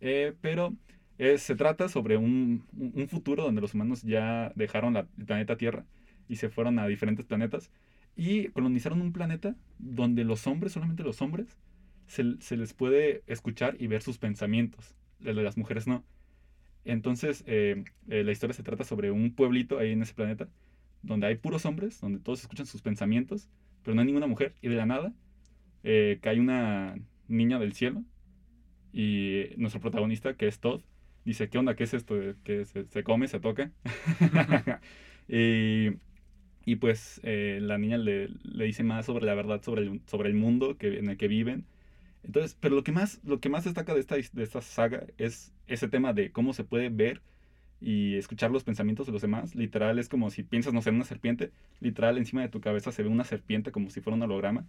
Eh, 0.00 0.34
pero 0.40 0.74
eh, 1.18 1.38
se 1.38 1.56
trata 1.56 1.88
sobre 1.88 2.16
un, 2.16 2.64
un- 2.76 3.08
futuro 3.08 3.44
donde 3.44 3.60
los 3.60 3.74
humanos 3.74 4.02
ya 4.02 4.52
dejaron 4.56 4.94
la- 4.94 5.08
el 5.18 5.24
planeta 5.26 5.56
Tierra 5.56 5.84
y 6.28 6.36
se 6.36 6.48
fueron 6.50 6.78
a 6.78 6.86
diferentes 6.86 7.26
planetas 7.26 7.70
y 8.16 8.48
colonizaron 8.48 9.00
un 9.00 9.12
planeta 9.12 9.56
donde 9.78 10.24
los 10.24 10.46
hombres, 10.46 10.72
solamente 10.72 11.02
los 11.02 11.22
hombres, 11.22 11.56
se, 12.06 12.24
se 12.40 12.56
les 12.56 12.72
puede 12.74 13.22
escuchar 13.26 13.76
y 13.80 13.86
ver 13.88 14.02
sus 14.02 14.18
pensamientos. 14.18 14.94
El 15.24 15.36
de 15.36 15.42
las 15.42 15.56
mujeres 15.56 15.86
no. 15.86 16.04
Entonces, 16.86 17.44
eh, 17.46 17.84
eh, 18.08 18.24
la 18.24 18.32
historia 18.32 18.54
se 18.54 18.62
trata 18.62 18.84
sobre 18.84 19.10
un 19.10 19.34
pueblito 19.34 19.78
ahí 19.78 19.92
en 19.92 20.02
ese 20.02 20.14
planeta, 20.14 20.48
donde 21.02 21.26
hay 21.26 21.36
puros 21.36 21.66
hombres, 21.66 22.00
donde 22.00 22.20
todos 22.20 22.40
escuchan 22.42 22.66
sus 22.66 22.82
pensamientos, 22.82 23.48
pero 23.82 23.94
no 23.94 24.00
hay 24.02 24.06
ninguna 24.06 24.26
mujer. 24.28 24.54
Y 24.62 24.68
de 24.68 24.76
la 24.76 24.86
nada, 24.86 25.14
eh, 25.84 26.18
cae 26.22 26.40
una 26.40 26.96
niña 27.28 27.58
del 27.58 27.74
cielo 27.74 28.04
y 28.92 29.46
nuestro 29.58 29.80
protagonista, 29.80 30.36
que 30.36 30.48
es 30.48 30.60
Todd, 30.60 30.82
dice, 31.24 31.48
¿qué 31.50 31.58
onda? 31.58 31.76
¿Qué 31.76 31.84
es 31.84 31.94
esto? 31.94 32.16
que 32.44 32.64
se, 32.66 32.86
se 32.88 33.04
come? 33.04 33.28
¿Se 33.28 33.40
toca? 33.40 33.72
y, 35.28 35.90
y 36.64 36.76
pues 36.76 37.20
la 37.24 37.78
niña 37.78 37.98
le, 37.98 38.28
le 38.44 38.64
dice 38.64 38.84
más 38.84 39.06
sobre 39.06 39.26
la 39.26 39.34
verdad, 39.34 39.62
sobre 39.62 39.82
el, 39.82 40.02
sobre 40.06 40.28
el 40.30 40.36
mundo 40.36 40.78
que, 40.78 40.98
en 40.98 41.08
el 41.10 41.16
que 41.16 41.28
viven. 41.28 41.66
Entonces, 42.26 42.56
pero 42.60 42.74
lo 42.74 42.82
que 42.82 42.92
más, 42.92 43.20
lo 43.24 43.40
que 43.40 43.48
más 43.48 43.64
destaca 43.64 43.94
de 43.94 44.00
esta, 44.00 44.16
de 44.16 44.42
esta 44.42 44.60
saga 44.60 45.06
es 45.16 45.54
ese 45.68 45.88
tema 45.88 46.12
de 46.12 46.32
cómo 46.32 46.52
se 46.52 46.64
puede 46.64 46.88
ver 46.88 47.22
y 47.80 48.16
escuchar 48.16 48.50
los 48.50 48.64
pensamientos 48.64 49.06
de 49.06 49.12
los 49.12 49.22
demás. 49.22 49.54
Literal, 49.54 49.98
es 49.98 50.08
como 50.08 50.30
si 50.30 50.42
piensas, 50.42 50.72
no 50.74 50.82
sé, 50.82 50.90
una 50.90 51.04
serpiente. 51.04 51.52
Literal, 51.80 52.18
encima 52.18 52.42
de 52.42 52.48
tu 52.48 52.60
cabeza 52.60 52.90
se 52.90 53.04
ve 53.04 53.08
una 53.08 53.24
serpiente 53.24 53.70
como 53.70 53.90
si 53.90 54.00
fuera 54.00 54.16
un 54.16 54.22
holograma. 54.22 54.66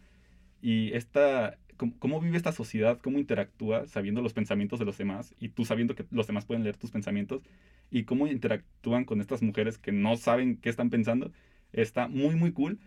Y 0.62 0.94
esta, 0.94 1.58
cómo, 1.78 1.94
cómo 1.98 2.22
vive 2.22 2.38
esta 2.38 2.52
sociedad, 2.52 3.00
cómo 3.02 3.18
interactúa 3.18 3.88
sabiendo 3.88 4.22
los 4.22 4.34
pensamientos 4.34 4.78
de 4.78 4.86
los 4.86 4.98
demás 4.98 5.34
y 5.39 5.50
tú 5.50 5.65
sabiendo 5.65 5.96
que 5.96 6.06
los 6.12 6.28
demás 6.28 6.46
pueden 6.46 6.63
leer 6.63 6.78
tus 6.78 6.91
pensamientos 6.91 7.41
y 7.89 8.04
cómo 8.04 8.28
interactúan 8.28 9.06
con 9.06 9.20
estas 9.20 9.41
mujeres 9.41 9.80
que 9.80 9.91
no 9.91 10.15
saben 10.17 10.58
qué 10.58 10.70
están 10.70 10.89
pensando, 10.91 11.32
está 11.74 12.08
muy, 12.08 12.36
muy 12.36 12.52
cool. 12.52 12.80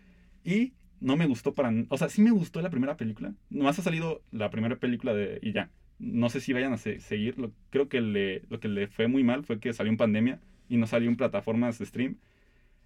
Y 0.44 0.74
no 1.00 1.16
me 1.16 1.26
gustó 1.26 1.54
para... 1.54 1.72
O 1.88 1.98
sea, 1.98 2.08
sí 2.08 2.22
me 2.22 2.30
gustó 2.30 2.60
la 2.60 2.70
primera 2.70 2.96
película. 2.96 3.34
Nomás 3.50 3.78
ha 3.78 3.82
salido 3.82 4.22
la 4.30 4.50
primera 4.50 4.76
película 4.76 5.14
de... 5.14 5.38
y 5.42 5.52
ya. 5.52 5.70
No 5.98 6.30
sé 6.30 6.40
si 6.40 6.52
vayan 6.52 6.72
a 6.72 6.78
se- 6.78 7.00
seguir. 7.00 7.38
Lo, 7.38 7.52
creo 7.70 7.88
que 7.88 8.00
le, 8.00 8.42
lo 8.48 8.60
que 8.60 8.68
le 8.68 8.86
fue 8.88 9.08
muy 9.08 9.24
mal 9.24 9.44
fue 9.44 9.60
que 9.60 9.72
salió 9.72 9.90
en 9.90 9.96
pandemia 9.98 10.40
y 10.68 10.76
no 10.76 10.86
salió 10.86 11.08
en 11.08 11.16
plataformas 11.16 11.78
de 11.78 11.86
stream. 11.86 12.16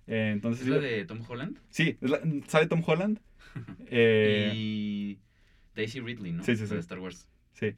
Eh, 0.06 0.30
entonces... 0.32 0.62
¿Es 0.66 0.68
la 0.68 0.78
de 0.78 1.04
Tom 1.04 1.20
Holland? 1.28 1.58
Sí, 1.70 1.96
la- 2.00 2.20
sale 2.46 2.66
Tom 2.66 2.82
Holland. 2.86 3.20
Eh, 3.88 4.52
y 4.54 5.18
Daisy 5.76 6.00
Ridley, 6.00 6.32
¿no? 6.32 6.42
sí, 6.42 6.56
sí, 6.56 6.66
sí. 6.66 6.74
De 6.74 6.80
Star 6.80 6.98
Wars. 6.98 7.28
Sí. 7.52 7.74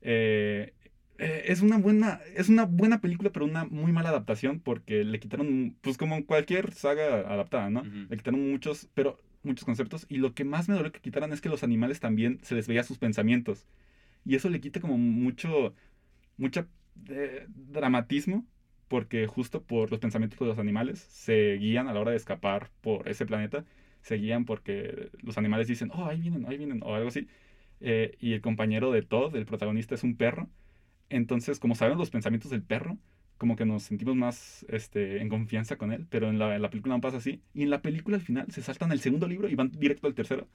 Eh, 0.00 0.72
es 1.18 1.60
una 1.62 1.78
buena, 1.78 2.20
es 2.34 2.48
una 2.48 2.64
buena 2.64 3.00
película, 3.00 3.30
pero 3.30 3.44
una 3.44 3.64
muy 3.64 3.92
mala 3.92 4.08
adaptación 4.08 4.58
porque 4.60 5.04
le 5.04 5.20
quitaron, 5.20 5.76
pues 5.80 5.96
como 5.96 6.24
cualquier 6.26 6.72
saga 6.72 7.20
adaptada, 7.32 7.70
¿no? 7.70 7.84
Le 7.84 8.16
quitaron 8.16 8.50
muchos, 8.50 8.88
pero 8.94 9.20
muchos 9.42 9.64
conceptos. 9.64 10.06
Y 10.08 10.18
lo 10.18 10.34
que 10.34 10.44
más 10.44 10.68
me 10.68 10.74
dolió 10.74 10.92
que 10.92 11.00
quitaran 11.00 11.32
es 11.32 11.40
que 11.40 11.48
los 11.48 11.62
animales 11.62 12.00
también 12.00 12.40
se 12.42 12.54
les 12.54 12.68
veía 12.68 12.84
sus 12.84 12.98
pensamientos. 12.98 13.66
Y 14.24 14.36
eso 14.36 14.48
le 14.50 14.60
quita 14.60 14.80
como 14.80 14.98
mucho, 14.98 15.74
mucha 16.36 16.68
eh, 17.08 17.46
dramatismo 17.48 18.46
porque 18.92 19.26
justo 19.26 19.62
por 19.62 19.90
los 19.90 20.00
pensamientos 20.00 20.38
de 20.38 20.44
los 20.44 20.58
animales 20.58 20.98
se 21.00 21.54
guían 21.56 21.88
a 21.88 21.94
la 21.94 22.00
hora 22.00 22.10
de 22.10 22.18
escapar 22.18 22.70
por 22.82 23.08
ese 23.08 23.24
planeta. 23.24 23.64
Se 24.02 24.16
guían 24.16 24.44
porque 24.44 25.10
los 25.22 25.38
animales 25.38 25.66
dicen, 25.66 25.90
oh, 25.94 26.04
ahí 26.06 26.20
vienen, 26.20 26.46
ahí 26.46 26.58
vienen, 26.58 26.82
o 26.82 26.94
algo 26.94 27.08
así. 27.08 27.26
Eh, 27.80 28.16
y 28.20 28.34
el 28.34 28.42
compañero 28.42 28.92
de 28.92 29.02
Todd, 29.02 29.34
el 29.36 29.46
protagonista, 29.46 29.94
es 29.94 30.02
un 30.04 30.16
perro. 30.16 30.50
Entonces, 31.08 31.58
como 31.58 31.74
saben 31.74 31.96
los 31.98 32.10
pensamientos 32.10 32.50
del 32.50 32.62
perro, 32.62 32.98
como 33.38 33.56
que 33.56 33.64
nos 33.64 33.82
sentimos 33.84 34.14
más 34.16 34.64
este, 34.68 35.20
en 35.20 35.28
confianza 35.28 35.76
con 35.76 35.92
él, 35.92 36.06
pero 36.08 36.28
en 36.30 36.38
la, 36.38 36.54
en 36.54 36.62
la 36.62 36.70
película 36.70 36.94
no 36.94 37.00
pasa 37.00 37.16
así. 37.18 37.40
Y 37.54 37.62
en 37.62 37.70
la 37.70 37.82
película 37.82 38.16
al 38.16 38.22
final 38.22 38.46
se 38.50 38.62
saltan 38.62 38.92
el 38.92 39.00
segundo 39.00 39.26
libro 39.28 39.48
y 39.48 39.54
van 39.54 39.70
directo 39.72 40.06
al 40.06 40.14
tercero. 40.14 40.46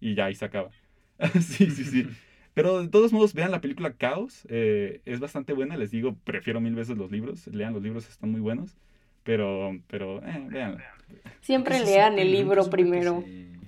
Y 0.00 0.14
ya 0.14 0.26
ahí 0.26 0.34
se 0.34 0.44
acaba. 0.44 0.70
sí, 1.40 1.70
sí, 1.70 1.84
sí. 1.84 2.06
Pero 2.54 2.82
de 2.82 2.88
todos 2.88 3.12
modos, 3.12 3.34
vean 3.34 3.50
la 3.50 3.60
película 3.60 3.92
Caos. 3.94 4.46
eh, 4.48 5.00
es 5.04 5.20
bastante 5.20 5.52
buena, 5.52 5.76
les 5.76 5.90
digo, 5.90 6.16
prefiero 6.24 6.60
mil 6.60 6.74
veces 6.74 6.96
los 6.96 7.10
libros. 7.10 7.46
Lean 7.48 7.72
los 7.74 7.82
libros, 7.82 8.08
están 8.08 8.30
muy 8.30 8.40
buenos. 8.40 8.76
Pero, 9.22 9.78
pero, 9.88 10.18
eh, 10.26 10.46
véanla. 10.48 10.82
Siempre 11.42 11.78
lean 11.80 12.14
supe- 12.14 12.22
el 12.22 12.32
libro 12.32 12.70
primero. 12.70 13.20
se- 13.22 13.59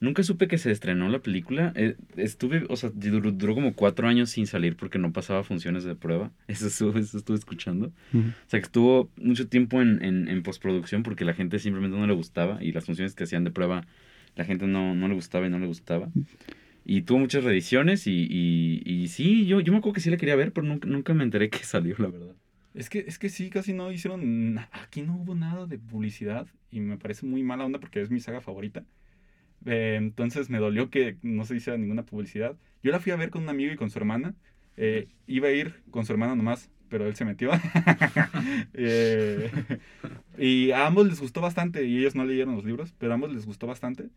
Nunca 0.00 0.22
supe 0.22 0.46
que 0.46 0.58
se 0.58 0.70
estrenó 0.70 1.08
la 1.08 1.18
película. 1.18 1.72
Eh, 1.74 1.96
estuve, 2.16 2.64
o 2.68 2.76
sea, 2.76 2.90
duró, 2.94 3.32
duró 3.32 3.54
como 3.54 3.74
cuatro 3.74 4.06
años 4.06 4.30
sin 4.30 4.46
salir 4.46 4.76
porque 4.76 4.98
no 4.98 5.12
pasaba 5.12 5.42
funciones 5.42 5.82
de 5.84 5.96
prueba. 5.96 6.30
Eso 6.48 6.68
estuve, 6.68 7.00
eso 7.00 7.18
estuve 7.18 7.36
escuchando. 7.36 7.92
O 8.14 8.48
sea, 8.48 8.60
que 8.60 8.66
estuvo 8.66 9.10
mucho 9.16 9.48
tiempo 9.48 9.82
en, 9.82 10.02
en, 10.04 10.28
en 10.28 10.42
postproducción 10.42 11.02
porque 11.02 11.24
la 11.24 11.34
gente 11.34 11.58
simplemente 11.58 11.98
no 11.98 12.06
le 12.06 12.14
gustaba 12.14 12.62
y 12.62 12.72
las 12.72 12.84
funciones 12.84 13.14
que 13.14 13.24
hacían 13.24 13.44
de 13.44 13.50
prueba, 13.50 13.86
la 14.36 14.44
gente 14.44 14.66
no, 14.66 14.94
no 14.94 15.08
le 15.08 15.14
gustaba 15.14 15.46
y 15.46 15.50
no 15.50 15.58
le 15.58 15.66
gustaba. 15.66 16.10
Y 16.84 17.02
tuvo 17.02 17.18
muchas 17.18 17.44
reediciones 17.44 18.06
y, 18.06 18.26
y, 18.30 18.82
y 18.84 19.08
sí, 19.08 19.46
yo, 19.46 19.60
yo 19.60 19.72
me 19.72 19.78
acuerdo 19.78 19.94
que 19.94 20.00
sí 20.00 20.10
la 20.10 20.16
quería 20.16 20.36
ver, 20.36 20.52
pero 20.52 20.66
nunca, 20.66 20.88
nunca 20.88 21.12
me 21.12 21.24
enteré 21.24 21.50
que 21.50 21.58
salió, 21.64 21.96
la 21.98 22.08
verdad. 22.08 22.34
Es 22.74 22.88
que, 22.88 23.00
es 23.00 23.18
que 23.18 23.28
sí, 23.28 23.50
casi 23.50 23.72
no 23.72 23.90
hicieron. 23.90 24.58
Aquí 24.70 25.02
no 25.02 25.16
hubo 25.16 25.34
nada 25.34 25.66
de 25.66 25.78
publicidad 25.78 26.46
y 26.70 26.80
me 26.80 26.96
parece 26.96 27.26
muy 27.26 27.42
mala 27.42 27.64
onda 27.64 27.80
porque 27.80 28.00
es 28.00 28.10
mi 28.10 28.20
saga 28.20 28.40
favorita. 28.40 28.84
Eh, 29.66 29.96
entonces 29.96 30.50
me 30.50 30.58
dolió 30.58 30.90
que 30.90 31.16
no 31.22 31.44
se 31.44 31.56
hiciera 31.56 31.78
ninguna 31.78 32.04
publicidad. 32.04 32.56
Yo 32.82 32.92
la 32.92 33.00
fui 33.00 33.12
a 33.12 33.16
ver 33.16 33.30
con 33.30 33.42
un 33.42 33.48
amigo 33.48 33.72
y 33.72 33.76
con 33.76 33.90
su 33.90 33.98
hermana. 33.98 34.34
Eh, 34.76 35.08
iba 35.26 35.48
a 35.48 35.52
ir 35.52 35.82
con 35.90 36.06
su 36.06 36.12
hermana 36.12 36.36
nomás, 36.36 36.70
pero 36.88 37.06
él 37.06 37.16
se 37.16 37.24
metió. 37.24 37.50
Eh, 38.80 39.50
y 40.38 40.70
a 40.70 40.86
ambos 40.86 41.06
les 41.06 41.20
gustó 41.20 41.40
bastante 41.40 41.84
y 41.84 41.98
ellos 41.98 42.14
no 42.14 42.24
leyeron 42.24 42.54
los 42.54 42.64
libros, 42.64 42.94
pero 42.96 43.12
a 43.12 43.14
ambos 43.14 43.32
les 43.32 43.44
gustó 43.46 43.66
bastante. 43.66 44.08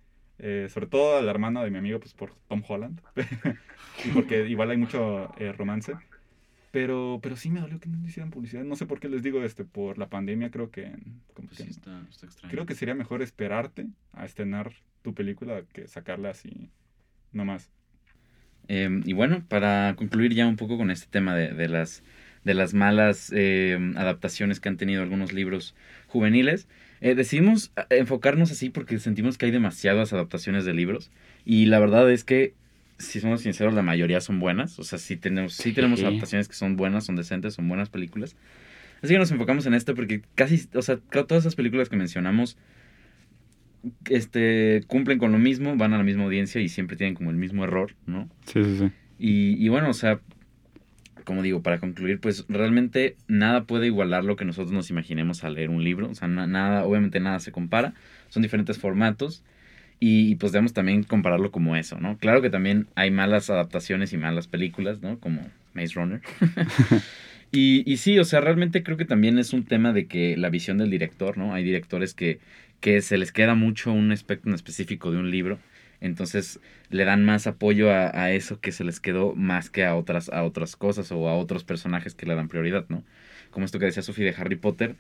Sobre 0.70 0.88
todo 0.88 1.18
a 1.18 1.22
la 1.22 1.30
hermana 1.30 1.64
de 1.64 1.70
mi 1.70 1.78
amigo, 1.78 2.00
pues 2.00 2.14
por 2.14 2.34
Tom 2.48 2.64
Holland. 2.68 3.00
y 4.06 4.10
porque 4.10 4.48
igual 4.50 4.72
hay 4.72 4.78
mucho 4.78 5.32
romance. 5.58 5.94
Pero, 6.72 7.20
pero 7.22 7.36
sí 7.36 7.50
me 7.50 7.60
dolió 7.60 7.80
que 7.80 7.90
no 7.90 8.00
le 8.02 8.08
hicieran 8.08 8.32
publicidad. 8.32 8.64
No 8.64 8.76
sé 8.76 8.86
por 8.86 9.00
qué 9.00 9.10
les 9.10 9.24
digo 9.24 9.44
este, 9.44 9.66
por 9.66 9.98
la 9.98 10.08
pandemia 10.10 10.52
creo 10.52 10.72
que, 10.72 10.92
como 11.34 11.50
Pues 11.50 11.58
que- 11.58 11.64
sí, 11.66 11.70
está, 11.72 12.02
está 12.10 12.26
extraño. 12.28 12.52
creo 12.52 12.66
que 12.66 12.76
sería 12.76 12.96
mejor 12.96 13.22
esperarte 13.22 13.88
a 14.14 14.26
estrenar 14.26 14.72
tu 15.02 15.14
película 15.14 15.64
que 15.74 15.88
sacarla 15.88 16.30
así 16.30 16.70
nomás. 17.34 17.70
Eh, 18.68 19.02
y 19.04 19.14
bueno, 19.14 19.44
para 19.50 19.96
concluir 19.98 20.34
ya 20.34 20.48
un 20.48 20.56
poco 20.56 20.78
con 20.78 20.92
este 20.92 21.08
tema 21.10 21.36
de, 21.36 21.50
de 21.54 21.68
las, 21.68 22.04
de 22.46 22.54
las 22.54 22.74
malas 22.74 23.32
eh, 23.36 23.78
adaptaciones 23.98 24.60
que 24.62 24.70
han 24.70 24.78
tenido 24.78 25.02
algunos 25.02 25.34
libros 25.34 25.76
juveniles, 26.08 26.68
eh, 27.02 27.16
decidimos 27.16 27.74
eh, 27.76 27.84
enfocarnos 27.98 28.52
así 28.52 28.70
porque 28.70 28.98
sentimos 29.00 29.38
que 29.38 29.48
hay 29.48 29.52
demasiadas 29.52 30.14
adaptaciones 30.14 30.64
de 30.64 30.74
libros. 30.74 31.12
Y 31.44 31.66
la 31.66 31.80
verdad 31.80 32.10
es 32.12 32.24
que, 32.24 32.54
si 33.02 33.20
somos 33.20 33.42
sinceros, 33.42 33.74
la 33.74 33.82
mayoría 33.82 34.22
son 34.22 34.40
buenas. 34.40 34.80
O 34.80 34.84
sea, 34.84 34.98
sí 35.00 35.18
tenemos, 35.18 35.54
sí 35.54 35.74
tenemos 35.74 36.00
Sí. 36.00 36.06
adaptaciones 36.06 36.48
que 36.48 36.54
son 36.56 36.76
buenas, 36.78 37.06
son 37.06 37.16
decentes, 37.16 37.54
son 37.56 37.68
buenas 37.68 37.90
películas. 37.90 38.36
Así 39.02 39.14
que 39.14 39.20
nos 39.20 39.32
enfocamos 39.32 39.66
en 39.66 39.74
esto 39.74 39.96
porque 39.96 40.22
casi, 40.36 40.68
o 40.76 40.82
sea, 40.82 40.98
todas 40.98 41.44
esas 41.44 41.56
películas 41.56 41.90
que 41.90 41.96
mencionamos 41.98 42.58
este, 44.10 44.84
cumplen 44.88 45.18
con 45.18 45.32
lo 45.32 45.40
mismo, 45.40 45.76
van 45.76 45.94
a 45.94 45.98
la 45.98 46.04
misma 46.04 46.24
audiencia 46.24 46.62
y 46.62 46.70
siempre 46.70 46.98
tienen 46.98 47.16
como 47.16 47.32
el 47.32 47.38
mismo 47.38 47.64
error, 47.64 47.96
¿no? 48.06 48.30
Sí, 48.46 48.64
sí, 48.64 48.78
sí. 48.78 48.92
Y, 49.18 49.64
y 49.66 49.70
bueno, 49.70 49.90
o 49.90 49.94
sea, 49.94 50.20
como 51.26 51.42
digo, 51.42 51.62
para 51.62 51.80
concluir, 51.80 52.20
pues 52.20 52.46
realmente 52.50 53.16
nada 53.28 53.64
puede 53.64 53.88
igualar 53.88 54.24
lo 54.24 54.36
que 54.36 54.46
nosotros 54.46 54.72
nos 54.72 54.90
imaginemos 54.90 55.44
al 55.44 55.56
leer 55.56 55.70
un 55.70 55.84
libro. 55.84 56.10
O 56.10 56.16
sea, 56.16 56.28
na- 56.28 56.48
nada, 56.48 56.84
obviamente 56.86 57.20
nada 57.20 57.40
se 57.40 57.52
compara. 57.52 57.94
Son 58.30 58.42
diferentes 58.44 58.78
formatos. 58.80 59.44
Y 60.04 60.34
pues 60.38 60.52
debemos 60.52 60.74
también 60.74 61.04
compararlo 61.04 61.52
como 61.52 61.76
eso, 61.76 62.00
¿no? 62.00 62.18
Claro 62.18 62.42
que 62.42 62.50
también 62.50 62.88
hay 62.96 63.12
malas 63.12 63.52
adaptaciones 63.52 64.12
y 64.14 64.18
malas 64.18 64.48
películas, 64.48 65.00
¿no? 65.04 65.20
Como 65.20 65.48
Maze 65.76 65.94
Runner. 65.94 66.22
y, 67.52 67.84
y 67.86 67.98
sí, 67.98 68.18
o 68.18 68.24
sea, 68.24 68.42
realmente 68.42 68.82
creo 68.82 68.98
que 68.98 69.06
también 69.06 69.38
es 69.38 69.54
un 69.54 69.64
tema 69.64 69.94
de 69.94 70.08
que 70.08 70.36
la 70.38 70.50
visión 70.50 70.80
del 70.80 70.90
director, 70.90 71.38
¿no? 71.38 71.54
Hay 71.54 71.64
directores 71.64 72.16
que, 72.16 72.40
que 72.80 73.04
se 73.04 73.20
les 73.20 73.32
queda 73.32 73.54
mucho 73.54 73.94
un 73.94 74.12
aspecto 74.12 74.50
en 74.50 74.56
específico 74.56 75.12
de 75.12 75.20
un 75.20 75.30
libro. 75.30 75.60
Entonces 76.00 76.60
le 76.90 77.06
dan 77.06 77.24
más 77.24 77.46
apoyo 77.46 77.92
a, 77.92 78.10
a 78.20 78.32
eso 78.32 78.60
que 78.60 78.72
se 78.72 78.84
les 78.84 79.00
quedó 79.00 79.36
más 79.36 79.70
que 79.70 79.86
a 79.86 79.96
otras, 79.96 80.30
a 80.30 80.44
otras 80.44 80.76
cosas 80.76 81.12
o 81.12 81.30
a 81.30 81.38
otros 81.38 81.64
personajes 81.64 82.16
que 82.16 82.26
le 82.26 82.34
dan 82.34 82.48
prioridad, 82.48 82.86
¿no? 82.90 83.04
Como 83.52 83.68
esto 83.68 83.78
que 83.78 83.86
decía 83.86 84.02
Sophie 84.02 84.26
de 84.26 84.36
Harry 84.36 84.56
Potter, 84.56 84.96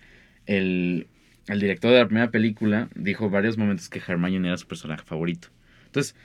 el, 0.45 1.07
el 1.47 1.59
director 1.59 1.91
de 1.91 1.99
la 1.99 2.05
primera 2.05 2.31
película 2.31 2.89
dijo 2.95 3.29
varios 3.29 3.57
momentos 3.57 3.89
que 3.89 3.99
Hermione 4.05 4.47
era 4.47 4.57
su 4.57 4.67
personaje 4.67 5.03
favorito. 5.03 5.49
Entonces, 5.85 6.15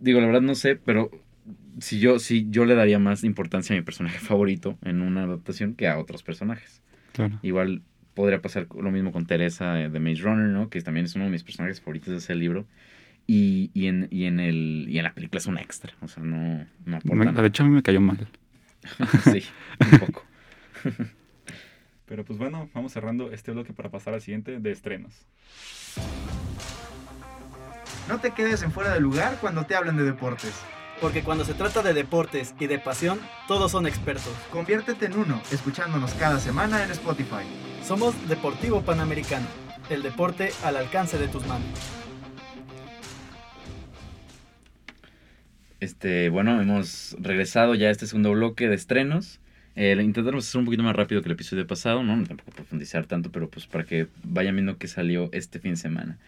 digo, 0.00 0.20
la 0.20 0.26
verdad 0.26 0.40
no 0.42 0.54
sé, 0.54 0.76
pero 0.76 1.10
si 1.78 1.98
yo, 2.00 2.18
si 2.18 2.46
yo 2.50 2.64
le 2.64 2.74
daría 2.74 2.98
más 2.98 3.24
importancia 3.24 3.74
a 3.74 3.78
mi 3.78 3.84
personaje 3.84 4.18
favorito 4.18 4.78
en 4.82 5.02
una 5.02 5.24
adaptación 5.24 5.74
que 5.74 5.88
a 5.88 5.98
otros 5.98 6.22
personajes. 6.22 6.82
Claro. 7.12 7.38
Igual 7.42 7.82
podría 8.14 8.40
pasar 8.42 8.66
lo 8.78 8.90
mismo 8.90 9.12
con 9.12 9.26
Teresa 9.26 9.74
de 9.74 10.00
Maze 10.00 10.22
Runner, 10.22 10.46
¿no? 10.48 10.68
Que 10.70 10.80
también 10.82 11.06
es 11.06 11.14
uno 11.14 11.24
de 11.24 11.30
mis 11.30 11.42
personajes 11.44 11.80
favoritos 11.80 12.08
de 12.10 12.16
ese 12.18 12.34
libro. 12.34 12.66
Y, 13.26 13.70
y, 13.74 13.86
en, 13.86 14.08
y, 14.10 14.24
en 14.24 14.40
el, 14.40 14.86
y 14.88 14.98
en 14.98 15.04
la 15.04 15.14
película 15.14 15.38
es 15.38 15.46
un 15.46 15.58
extra, 15.58 15.92
o 16.00 16.08
sea, 16.08 16.22
no, 16.22 16.66
no 16.84 16.96
aporta 16.96 17.14
Me- 17.16 17.24
nada. 17.26 17.42
de 17.42 17.48
hecho, 17.48 17.62
a 17.62 17.66
mí 17.66 17.72
me 17.72 17.82
cayó 17.82 18.00
mal. 18.00 18.26
sí, 19.30 19.42
un 19.92 19.98
poco. 20.00 20.24
Pero 22.10 22.24
pues 22.24 22.40
bueno, 22.40 22.68
vamos 22.74 22.90
cerrando 22.90 23.30
este 23.30 23.52
bloque 23.52 23.72
para 23.72 23.88
pasar 23.88 24.14
al 24.14 24.20
siguiente 24.20 24.58
de 24.58 24.72
estrenos. 24.72 25.28
No 28.08 28.18
te 28.18 28.32
quedes 28.32 28.64
en 28.64 28.72
fuera 28.72 28.92
de 28.92 28.98
lugar 28.98 29.38
cuando 29.40 29.64
te 29.64 29.76
hablan 29.76 29.96
de 29.96 30.02
deportes. 30.02 30.52
Porque 31.00 31.22
cuando 31.22 31.44
se 31.44 31.54
trata 31.54 31.84
de 31.84 31.94
deportes 31.94 32.52
y 32.58 32.66
de 32.66 32.80
pasión, 32.80 33.20
todos 33.46 33.70
son 33.70 33.86
expertos. 33.86 34.34
Conviértete 34.50 35.06
en 35.06 35.16
uno, 35.16 35.40
escuchándonos 35.52 36.12
cada 36.14 36.40
semana 36.40 36.82
en 36.82 36.90
Spotify. 36.90 37.44
Somos 37.84 38.28
Deportivo 38.28 38.82
Panamericano, 38.82 39.46
el 39.88 40.02
deporte 40.02 40.50
al 40.64 40.78
alcance 40.78 41.16
de 41.16 41.28
tus 41.28 41.46
manos. 41.46 41.70
Este, 45.78 46.28
bueno, 46.28 46.60
hemos 46.60 47.16
regresado 47.20 47.76
ya 47.76 47.86
a 47.86 47.92
este 47.92 48.08
segundo 48.08 48.32
bloque 48.32 48.68
de 48.68 48.74
estrenos. 48.74 49.40
Eh, 49.80 49.96
lo 49.96 50.02
intentaremos 50.02 50.46
hacer 50.46 50.58
un 50.58 50.66
poquito 50.66 50.82
más 50.82 50.94
rápido 50.94 51.22
que 51.22 51.28
el 51.28 51.32
episodio 51.32 51.66
pasado, 51.66 52.02
¿no? 52.02 52.22
Tampoco 52.24 52.50
profundizar 52.50 53.06
tanto, 53.06 53.32
pero 53.32 53.48
pues 53.48 53.66
para 53.66 53.84
que 53.84 54.08
vayan 54.22 54.54
viendo 54.54 54.76
que 54.76 54.86
salió 54.88 55.30
este 55.32 55.58
fin 55.58 55.70
de 55.70 55.78
semana. 55.78 56.18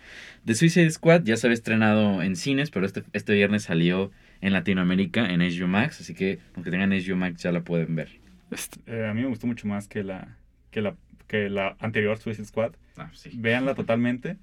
The 0.46 0.54
Suicide 0.54 0.90
Squad 0.90 1.24
ya 1.24 1.36
se 1.36 1.48
había 1.48 1.56
estrenado 1.56 2.22
en 2.22 2.34
cines, 2.36 2.70
pero 2.70 2.86
este, 2.86 3.02
este 3.12 3.34
viernes 3.34 3.64
salió 3.64 4.10
en 4.40 4.54
Latinoamérica 4.54 5.30
en 5.30 5.40
HBO 5.40 5.68
Max, 5.68 6.00
así 6.00 6.14
que 6.14 6.38
aunque 6.54 6.70
tengan 6.70 6.92
HBO 6.92 7.16
Max 7.16 7.42
ya 7.42 7.52
la 7.52 7.60
pueden 7.60 7.94
ver. 7.94 8.08
Este, 8.50 8.78
eh, 8.86 9.06
a 9.06 9.12
mí 9.12 9.20
me 9.20 9.28
gustó 9.28 9.46
mucho 9.46 9.68
más 9.68 9.86
que 9.86 10.02
la, 10.02 10.34
que 10.70 10.80
la, 10.80 10.96
que 11.26 11.50
la 11.50 11.76
anterior 11.78 12.16
Suicide 12.16 12.46
Squad. 12.46 12.72
Ah, 12.96 13.10
sí. 13.12 13.32
Véanla 13.34 13.74
totalmente. 13.74 14.38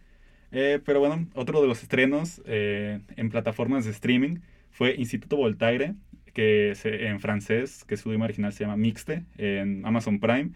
Eh, 0.52 0.80
pero 0.86 1.00
bueno, 1.00 1.28
otro 1.34 1.64
de 1.64 1.68
los 1.68 1.82
estrenos 1.82 2.44
eh, 2.46 3.00
en 3.16 3.32
plataformas 3.32 3.86
de 3.86 3.92
streaming 3.92 4.38
fue 4.70 4.94
Instituto 4.98 5.36
Voltaire, 5.36 5.96
que 6.40 6.74
se- 6.76 7.08
en 7.08 7.20
francés, 7.20 7.84
que 7.86 7.98
su 7.98 8.08
idioma 8.10 8.24
original 8.24 8.54
se 8.54 8.64
llama 8.64 8.78
Mixte, 8.78 9.26
en 9.38 9.86
Amazon 9.86 10.22
Prime, 10.22 10.52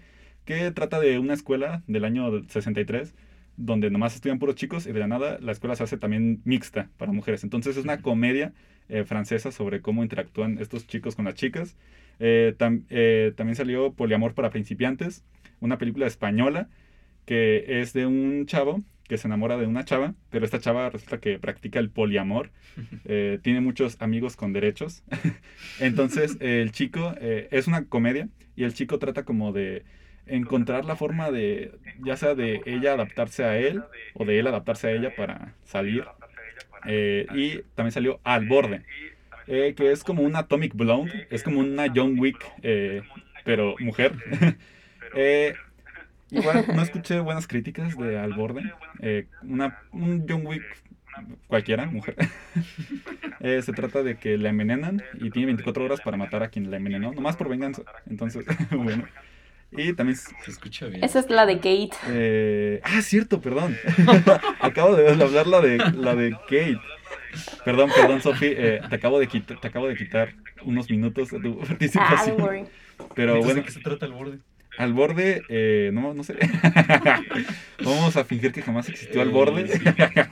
que 0.45 0.71
trata 0.71 1.01
de 1.01 1.19
una 1.19 1.33
escuela 1.33 1.83
del 1.87 2.05
año 2.05 2.23
63, 2.47 3.13
donde 3.57 3.89
nomás 3.91 4.15
estudian 4.15 4.39
puros 4.39 4.55
chicos 4.55 4.87
y 4.87 4.93
de 4.93 4.99
la 5.01 5.07
nada 5.07 5.39
la 5.41 5.51
escuela 5.51 5.75
se 5.75 5.83
hace 5.83 5.97
también 5.97 6.41
mixta 6.45 6.89
para 6.97 7.11
mujeres. 7.11 7.43
Entonces 7.43 7.75
es 7.75 7.83
una 7.83 8.01
comedia 8.01 8.53
eh, 8.87 9.03
francesa 9.03 9.51
sobre 9.51 9.81
cómo 9.81 10.03
interactúan 10.03 10.57
estos 10.59 10.87
chicos 10.87 11.15
con 11.17 11.25
las 11.25 11.35
chicas. 11.35 11.75
Eh, 12.19 12.55
tam- 12.57 12.85
eh, 12.89 13.33
también 13.35 13.55
salió 13.57 13.91
Poliamor 13.93 14.33
para 14.35 14.51
principiantes, 14.51 15.25
una 15.59 15.77
película 15.77 16.07
española 16.07 16.69
que 17.25 17.81
es 17.81 17.91
de 17.93 18.05
un 18.05 18.45
chavo 18.45 18.83
que 19.13 19.19
se 19.19 19.27
enamora 19.27 19.57
de 19.57 19.67
una 19.67 19.85
chava, 19.85 20.15
pero 20.31 20.43
esta 20.43 20.59
chava 20.59 20.89
resulta 20.89 21.19
que 21.19 21.37
practica 21.37 21.77
el 21.77 21.91
poliamor, 21.91 22.49
eh, 23.05 23.37
tiene 23.43 23.61
muchos 23.61 24.01
amigos 24.01 24.35
con 24.35 24.53
derechos. 24.53 25.03
Entonces 25.79 26.35
el 26.39 26.71
chico 26.71 27.13
eh, 27.21 27.47
es 27.51 27.67
una 27.67 27.85
comedia 27.85 28.27
y 28.55 28.63
el 28.63 28.73
chico 28.73 28.97
trata 28.97 29.21
como 29.23 29.51
de 29.51 29.83
encontrar 30.25 30.85
la 30.85 30.95
forma 30.95 31.29
de, 31.29 31.77
ya 32.03 32.17
sea 32.17 32.33
de 32.33 32.61
ella 32.65 32.93
adaptarse 32.93 33.43
a 33.43 33.55
él 33.55 33.83
o 34.15 34.25
de 34.25 34.39
él 34.39 34.47
adaptarse 34.47 34.87
a 34.87 34.91
ella 34.93 35.13
para 35.15 35.53
salir. 35.63 36.05
Eh, 36.87 37.27
y 37.35 37.59
también 37.75 37.91
salió 37.91 38.19
Al 38.23 38.47
Borde, 38.47 38.81
que 39.45 39.91
es 39.91 40.03
como 40.03 40.23
un 40.23 40.35
Atomic 40.35 40.73
Blonde, 40.73 41.27
es 41.29 41.43
como 41.43 41.59
una 41.59 41.85
John 41.95 42.17
Wick, 42.17 42.43
pero 43.45 43.75
mujer. 43.79 44.13
Eh, 45.15 45.53
igual 46.33 46.65
no 46.75 46.81
escuché 46.83 47.19
buenas 47.19 47.47
críticas 47.47 47.97
de 47.97 48.17
Al 48.19 48.33
Borde. 48.33 48.73
eh, 48.99 49.27
una, 49.43 49.79
un 49.91 50.25
John 50.27 50.45
Wick 50.45 50.63
cualquiera, 51.47 51.85
mujer. 51.85 52.15
Eh, 53.39 53.61
se 53.61 53.73
trata 53.73 54.03
de 54.03 54.15
que 54.15 54.37
la 54.37 54.47
envenenan 54.49 55.01
y 55.19 55.29
tiene 55.29 55.47
24 55.47 55.83
horas 55.83 55.99
para 55.99 56.15
matar 56.15 56.43
a 56.43 56.47
quien 56.47 56.71
la 56.71 56.77
envenenó, 56.77 57.11
nomás 57.11 57.35
por 57.35 57.49
venganza. 57.49 57.81
Entonces, 58.09 58.45
bueno. 58.71 59.03
Y 59.69 59.91
también 59.93 60.15
Se 60.15 60.51
escucha 60.51 60.85
bien. 60.85 61.03
Esa 61.03 61.19
es 61.19 61.29
la 61.29 61.45
de 61.45 61.57
Kate. 61.57 61.89
eh, 62.07 62.79
ah, 62.83 63.01
cierto, 63.01 63.41
perdón. 63.41 63.75
acabo 64.61 64.95
de 64.95 65.09
hablar 65.21 65.47
la 65.47 65.59
de 65.59 65.77
la 65.77 66.15
de 66.15 66.31
Kate. 66.31 66.79
Perdón, 67.65 67.89
perdón, 67.93 68.21
Sofi, 68.21 68.45
eh, 68.47 68.79
te 68.89 68.95
acabo 68.95 69.19
de 69.19 69.27
quitar, 69.27 69.59
te 69.59 69.67
acabo 69.67 69.87
de 69.89 69.95
quitar 69.97 70.35
unos 70.63 70.89
minutos 70.89 71.29
de 71.31 71.39
tu 71.41 71.59
Ah, 71.61 71.65
participación. 71.67 72.67
Pero 73.13 73.39
bueno, 73.39 73.55
¿de 73.55 73.63
qué 73.63 73.71
se 73.71 73.81
trata 73.81 74.05
el 74.05 74.13
borde? 74.13 74.37
Al 74.77 74.93
borde, 74.93 75.43
eh, 75.49 75.91
no, 75.93 76.13
no 76.13 76.23
sé. 76.23 76.35
Vamos 77.83 78.15
a 78.17 78.23
fingir 78.25 78.51
que 78.51 78.61
jamás 78.61 78.89
existió 78.89 79.21
al 79.21 79.29
Eh, 79.29 79.31
borde. 79.31 79.67
sí, 79.67 79.79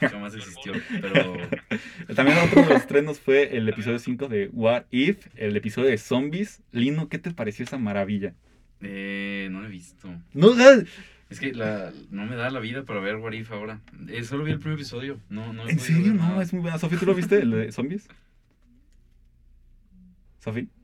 jamás 0.09 0.35
existió, 0.35 0.73
pero... 1.01 1.37
También 2.15 2.37
otro 2.39 2.61
de 2.63 2.69
los 2.69 2.77
estrenos 2.81 3.19
fue 3.19 3.55
el 3.55 3.67
episodio 3.69 3.99
5 3.99 4.27
de 4.27 4.49
What 4.51 4.85
If, 4.91 5.27
el 5.35 5.55
episodio 5.57 5.89
de 5.89 5.97
zombies. 5.97 6.61
Lino, 6.71 7.07
¿qué 7.09 7.19
te 7.19 7.31
pareció 7.31 7.63
esa 7.65 7.77
maravilla? 7.77 8.33
Eh, 8.81 9.47
no 9.51 9.61
lo 9.61 9.67
he 9.67 9.69
visto. 9.71 10.09
No, 10.33 10.53
ah, 10.57 10.77
Es 11.29 11.39
que 11.39 11.53
la, 11.53 11.91
no 12.09 12.25
me 12.25 12.35
da 12.35 12.49
la 12.49 12.59
vida 12.59 12.83
para 12.83 12.99
ver 12.99 13.17
What 13.17 13.33
If 13.33 13.51
ahora. 13.51 13.79
Eh, 14.09 14.23
solo 14.23 14.43
vi 14.43 14.51
el 14.51 14.59
primer 14.59 14.79
episodio. 14.79 15.19
No, 15.29 15.53
no 15.53 15.69
¿En 15.69 15.79
serio? 15.79 16.13
No, 16.13 16.41
es 16.41 16.51
muy 16.51 16.61
buena. 16.63 16.79
Sofi, 16.79 16.97
¿tú 16.97 17.05
lo 17.05 17.13
viste, 17.13 17.39
el 17.41 17.51
de 17.51 17.71
zombies? 17.71 18.07
Sofi, 20.39 20.67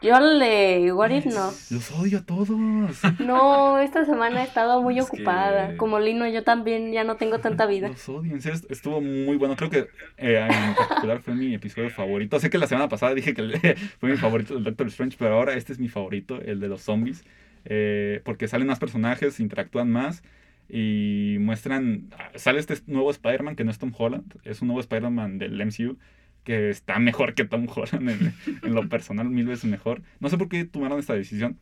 Yo 0.00 0.20
le 0.20 0.92
What 0.92 1.10
If 1.10 1.26
no. 1.26 1.50
los 1.70 1.90
odio 1.92 2.18
a 2.18 2.22
todos. 2.22 2.48
No, 3.18 3.78
esta 3.78 4.04
semana 4.04 4.42
he 4.42 4.44
estado 4.46 4.80
muy 4.82 4.98
Es 4.98 5.04
ocupada. 5.06 5.70
que- 5.70 5.76
Como 5.76 5.98
Lino, 5.98 6.26
yo 6.28 6.44
también 6.44 6.92
ya 6.92 7.02
no 7.04 7.16
tengo 7.16 7.38
tanta 7.40 7.66
vida. 7.66 7.88
Los 7.88 8.08
odio, 8.08 8.32
en 8.32 8.40
serio, 8.40 8.60
estuvo 8.70 9.00
muy 9.00 9.36
bueno. 9.36 9.56
Creo 9.56 9.70
que 9.70 9.88
eh, 10.16 10.46
en 10.48 10.74
particular 10.74 11.20
fue 11.20 11.34
mi 11.34 11.54
episodio 11.54 11.90
favorito. 11.90 12.38
Sé 12.38 12.48
que 12.50 12.58
la 12.58 12.66
semana 12.66 12.88
pasada 12.88 13.14
dije 13.14 13.34
que 13.34 13.42
fue 13.98 14.10
mi 14.10 14.16
favorito 14.16 14.56
el 14.56 14.64
Doctor 14.64 14.86
Strange, 14.88 15.16
pero 15.18 15.34
ahora 15.34 15.54
este 15.54 15.72
es 15.72 15.78
mi 15.78 15.88
favorito, 15.88 16.40
el 16.40 16.60
de 16.60 16.68
los 16.68 16.82
zombies. 16.82 17.24
eh, 17.64 18.20
porque 18.24 18.46
salen 18.48 18.68
más 18.68 18.78
personajes, 18.78 19.40
interactúan 19.40 19.90
más 19.90 20.22
y 20.68 21.36
muestran. 21.40 22.08
Sale 22.36 22.60
este 22.60 22.76
nuevo 22.86 23.10
Spider-Man 23.10 23.56
que 23.56 23.64
no 23.64 23.70
es 23.70 23.78
Tom 23.78 23.92
Holland, 23.96 24.32
es 24.44 24.62
un 24.62 24.68
nuevo 24.68 24.80
Spider-Man 24.80 25.38
del 25.38 25.60
MCU 25.66 25.96
que 26.44 26.70
está 26.70 26.98
mejor 26.98 27.34
que 27.34 27.44
Tom 27.44 27.66
Holland 27.68 28.08
en, 28.08 28.34
en 28.62 28.74
lo 28.74 28.88
personal, 28.88 29.28
mil 29.28 29.46
veces 29.46 29.64
mejor. 29.70 30.02
No 30.20 30.28
sé 30.28 30.38
por 30.38 30.48
qué 30.48 30.64
tomaron 30.64 30.98
esta 30.98 31.14
decisión. 31.14 31.58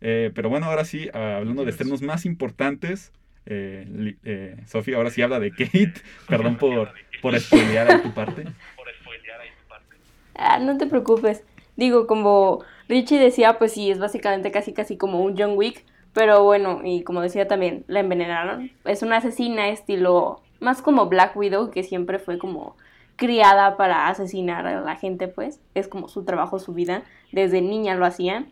eh, 0.00 0.30
pero 0.34 0.48
bueno, 0.48 0.66
ahora 0.66 0.84
sí, 0.84 1.08
ah, 1.14 1.36
hablando 1.36 1.64
de 1.64 1.70
estrenos 1.70 2.02
más 2.02 2.26
importantes, 2.26 3.12
eh, 3.46 4.16
eh, 4.24 4.56
Sofía 4.66 4.96
ahora 4.96 5.10
sí 5.10 5.22
habla 5.22 5.38
de 5.40 5.50
Kate. 5.50 5.94
Perdón 6.28 6.56
por, 6.56 6.92
por 7.22 7.38
spoilear 7.38 7.90
a 7.90 8.02
tu 8.02 8.12
parte. 8.12 8.44
Ah, 10.34 10.58
no 10.58 10.76
te 10.78 10.86
preocupes. 10.86 11.44
Digo, 11.76 12.06
como 12.06 12.64
Richie 12.88 13.18
decía, 13.18 13.58
pues 13.58 13.72
sí, 13.72 13.90
es 13.90 13.98
básicamente 13.98 14.50
casi 14.50 14.72
casi 14.72 14.96
como 14.96 15.22
un 15.22 15.36
John 15.38 15.52
Wick. 15.56 15.84
Pero 16.12 16.44
bueno, 16.44 16.80
y 16.84 17.02
como 17.02 17.20
decía 17.20 17.48
también, 17.48 17.84
la 17.88 18.00
envenenaron. 18.00 18.70
Es 18.84 19.02
una 19.02 19.16
asesina 19.16 19.68
estilo, 19.68 20.40
más 20.60 20.80
como 20.82 21.06
Black 21.08 21.36
Widow, 21.36 21.70
que 21.70 21.82
siempre 21.82 22.18
fue 22.18 22.38
como 22.38 22.76
criada 23.16 23.76
para 23.76 24.08
asesinar 24.08 24.66
a 24.66 24.80
la 24.80 24.96
gente, 24.96 25.28
pues. 25.28 25.60
Es 25.74 25.88
como 25.88 26.08
su 26.08 26.24
trabajo, 26.24 26.58
su 26.58 26.72
vida. 26.74 27.02
Desde 27.32 27.60
niña 27.62 27.94
lo 27.94 28.06
hacía. 28.06 28.46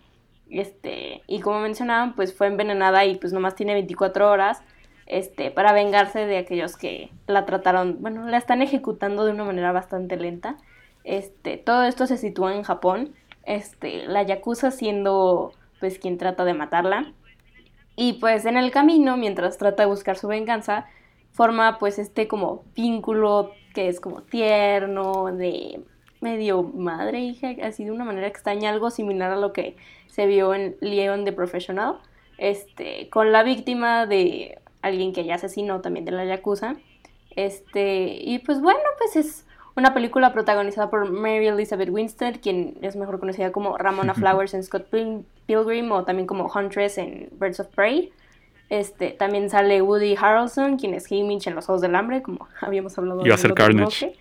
Este, 0.51 1.23
y 1.27 1.41
como 1.41 1.61
mencionaban, 1.61 2.15
pues 2.15 2.35
fue 2.37 2.47
envenenada 2.47 3.05
y 3.07 3.17
pues 3.17 3.33
nomás 3.33 3.55
tiene 3.55 3.75
24 3.75 4.31
horas. 4.31 4.63
este, 5.07 5.51
para 5.51 5.73
vengarse 5.73 6.27
de 6.27 6.39
aquellos 6.39 6.77
que 6.77 7.11
la 7.27 7.45
trataron, 7.45 7.99
bueno, 8.01 8.27
la 8.29 8.39
están 8.39 8.63
ejecutando 8.63 9.25
de 9.25 9.33
una 9.33 9.45
manera 9.45 9.73
bastante 9.73 10.17
lenta. 10.17 10.57
Este, 11.05 11.57
todo 11.59 11.83
esto 11.85 12.07
se 12.07 12.17
sitúa 12.17 12.55
en 12.55 12.63
Japón, 12.63 13.15
este, 13.45 14.07
la 14.07 14.23
Yakuza 14.23 14.71
siendo 14.71 15.53
pues 15.81 15.99
quien 15.99 16.19
trata 16.19 16.45
de 16.45 16.55
matarla. 16.55 17.13
Y 17.97 18.15
pues 18.15 18.47
en 18.47 18.57
el 18.57 18.71
camino, 18.71 19.17
mientras 19.17 19.59
trata 19.59 19.83
de 19.83 19.89
buscar 19.89 20.17
su 20.17 20.29
venganza, 20.29 20.87
forma 21.33 21.79
pues 21.79 21.99
este 21.99 22.29
como 22.29 22.65
vínculo 22.75 23.53
que 23.73 23.89
es 23.89 24.01
como 24.01 24.23
tierno, 24.23 25.33
de 25.33 25.81
medio 26.21 26.63
madre, 26.63 27.21
hija, 27.21 27.51
así 27.63 27.85
de 27.85 27.91
una 27.91 28.05
manera 28.05 28.27
extraña, 28.27 28.71
algo 28.71 28.91
similar 28.91 29.33
a 29.33 29.37
lo 29.37 29.53
que 29.53 29.77
se 30.07 30.27
vio 30.27 30.55
en 30.55 30.77
Leon 30.81 31.25
the 31.25 31.33
Professional, 31.33 31.99
este, 32.39 33.09
con 33.11 33.33
la 33.33 33.43
víctima 33.43 34.07
de 34.07 34.59
alguien 34.83 35.13
que 35.13 35.25
ya 35.25 35.37
asesinó 35.37 35.81
también 35.81 36.05
de 36.05 36.13
la 36.13 36.25
Yakuza. 36.25 36.77
Este, 37.35 38.19
y 38.21 38.41
pues 38.41 38.61
bueno, 38.61 38.81
pues 38.99 39.17
es 39.17 39.47
una 39.75 39.95
película 39.95 40.33
protagonizada 40.33 40.91
por 40.91 41.11
Mary 41.11 41.47
Elizabeth 41.47 41.89
Winstead, 41.89 42.41
quien 42.41 42.77
es 42.83 42.97
mejor 42.97 43.19
conocida 43.19 43.53
como 43.53 43.79
Ramona 43.79 44.15
Flowers 44.15 44.55
en 44.55 44.63
Scott 44.63 44.89
Pilgrim 45.47 45.91
o 45.93 46.05
también 46.05 46.27
como 46.27 46.51
Huntress 46.53 46.99
en 46.99 47.31
Birds 47.33 47.61
of 47.61 47.69
Prey. 47.69 48.13
Este, 48.73 49.11
también 49.11 49.51
sale 49.51 49.83
Woody 49.83 50.17
Harrelson, 50.19 50.79
quien 50.79 50.95
es 50.95 51.13
Haymitch 51.13 51.47
en 51.47 51.55
Los 51.55 51.69
Ojos 51.69 51.83
del 51.83 51.95
Hambre, 51.95 52.23
como 52.23 52.49
habíamos 52.63 52.97
hablado. 52.97 53.21
Y 53.23 53.29
va 53.29 53.35
a 53.35 53.39
ser 53.39 53.53
Carnage. 53.53 54.17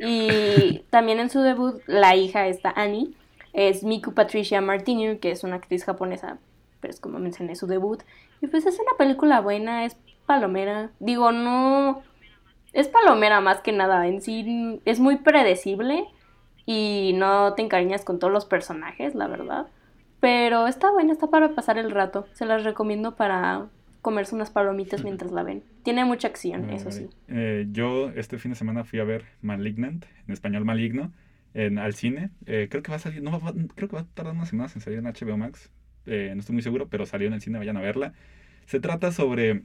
Y 0.00 0.80
también 0.90 1.20
en 1.20 1.30
su 1.30 1.40
debut, 1.42 1.80
la 1.86 2.16
hija, 2.16 2.48
esta 2.48 2.72
Annie, 2.74 3.14
es 3.52 3.84
Miku 3.84 4.12
Patricia 4.12 4.60
Martinu, 4.60 5.20
que 5.20 5.30
es 5.30 5.44
una 5.44 5.54
actriz 5.54 5.84
japonesa, 5.84 6.38
pero 6.80 6.92
es 6.92 6.98
como 6.98 7.20
mencioné 7.20 7.54
su 7.54 7.68
debut. 7.68 8.02
Y 8.40 8.48
pues 8.48 8.66
es 8.66 8.80
una 8.80 8.96
película 8.98 9.40
buena, 9.40 9.84
es 9.84 9.96
palomera. 10.26 10.90
Digo, 10.98 11.30
no... 11.30 12.02
Es 12.72 12.88
palomera 12.88 13.40
más 13.40 13.60
que 13.60 13.70
nada, 13.70 14.08
en 14.08 14.20
sí 14.20 14.80
es 14.84 14.98
muy 14.98 15.18
predecible 15.18 16.08
y 16.66 17.12
no 17.14 17.54
te 17.54 17.62
encariñas 17.62 18.04
con 18.04 18.18
todos 18.18 18.32
los 18.32 18.44
personajes, 18.44 19.14
la 19.14 19.28
verdad. 19.28 19.68
Pero 20.18 20.66
está 20.66 20.90
buena, 20.90 21.12
está 21.12 21.28
para 21.28 21.50
pasar 21.50 21.78
el 21.78 21.92
rato. 21.92 22.26
Se 22.32 22.44
las 22.44 22.64
recomiendo 22.64 23.14
para 23.14 23.68
comerse 24.04 24.34
unas 24.34 24.50
palomitas 24.50 25.02
mientras 25.02 25.32
la 25.32 25.42
ven. 25.42 25.64
Tiene 25.82 26.04
mucha 26.04 26.28
acción, 26.28 26.68
eso 26.68 26.90
sí. 26.90 27.08
Eh, 27.26 27.66
yo 27.72 28.10
este 28.10 28.38
fin 28.38 28.52
de 28.52 28.56
semana 28.56 28.84
fui 28.84 29.00
a 29.00 29.04
ver 29.04 29.24
Malignant, 29.40 30.04
en 30.28 30.32
español 30.32 30.66
Maligno, 30.66 31.10
en, 31.54 31.78
al 31.78 31.94
cine. 31.94 32.28
Eh, 32.44 32.68
creo 32.70 32.82
que 32.82 32.90
va 32.90 32.96
a 32.96 33.00
salir, 33.00 33.22
no 33.22 33.40
creo 33.74 33.88
que 33.88 33.96
va 33.96 34.02
a 34.02 34.06
tardar 34.12 34.34
unas 34.34 34.50
semanas 34.50 34.76
en 34.76 34.82
salir 34.82 34.98
en 34.98 35.06
HBO 35.06 35.38
Max. 35.38 35.70
Eh, 36.04 36.32
no 36.34 36.40
estoy 36.40 36.52
muy 36.52 36.62
seguro, 36.62 36.88
pero 36.90 37.06
salió 37.06 37.28
en 37.28 37.32
el 37.32 37.40
cine, 37.40 37.56
vayan 37.56 37.78
a 37.78 37.80
verla. 37.80 38.12
Se 38.66 38.78
trata 38.78 39.10
sobre... 39.10 39.62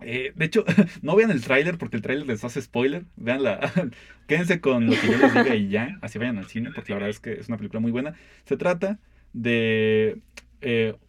de 0.00 0.34
hecho, 0.40 0.64
no 1.02 1.14
vean 1.14 1.30
el 1.30 1.40
tráiler 1.40 1.78
porque 1.78 1.94
el 1.94 2.02
tráiler 2.02 2.26
les 2.26 2.42
hace 2.42 2.60
spoiler. 2.60 3.04
Veanla. 3.14 3.70
Quédense 4.26 4.60
con 4.60 4.86
lo 4.86 5.00
que 5.00 5.06
yo 5.06 5.16
les 5.16 5.32
diga 5.32 5.54
y 5.54 5.68
ya. 5.68 5.96
Así 6.02 6.18
vayan 6.18 6.38
al 6.38 6.46
cine 6.46 6.70
porque 6.74 6.90
la 6.90 6.96
verdad 6.96 7.10
es 7.10 7.20
que 7.20 7.34
es 7.34 7.46
una 7.46 7.56
película 7.56 7.78
muy 7.78 7.92
buena. 7.92 8.14
Se 8.46 8.56
trata 8.56 8.98
de 9.32 10.20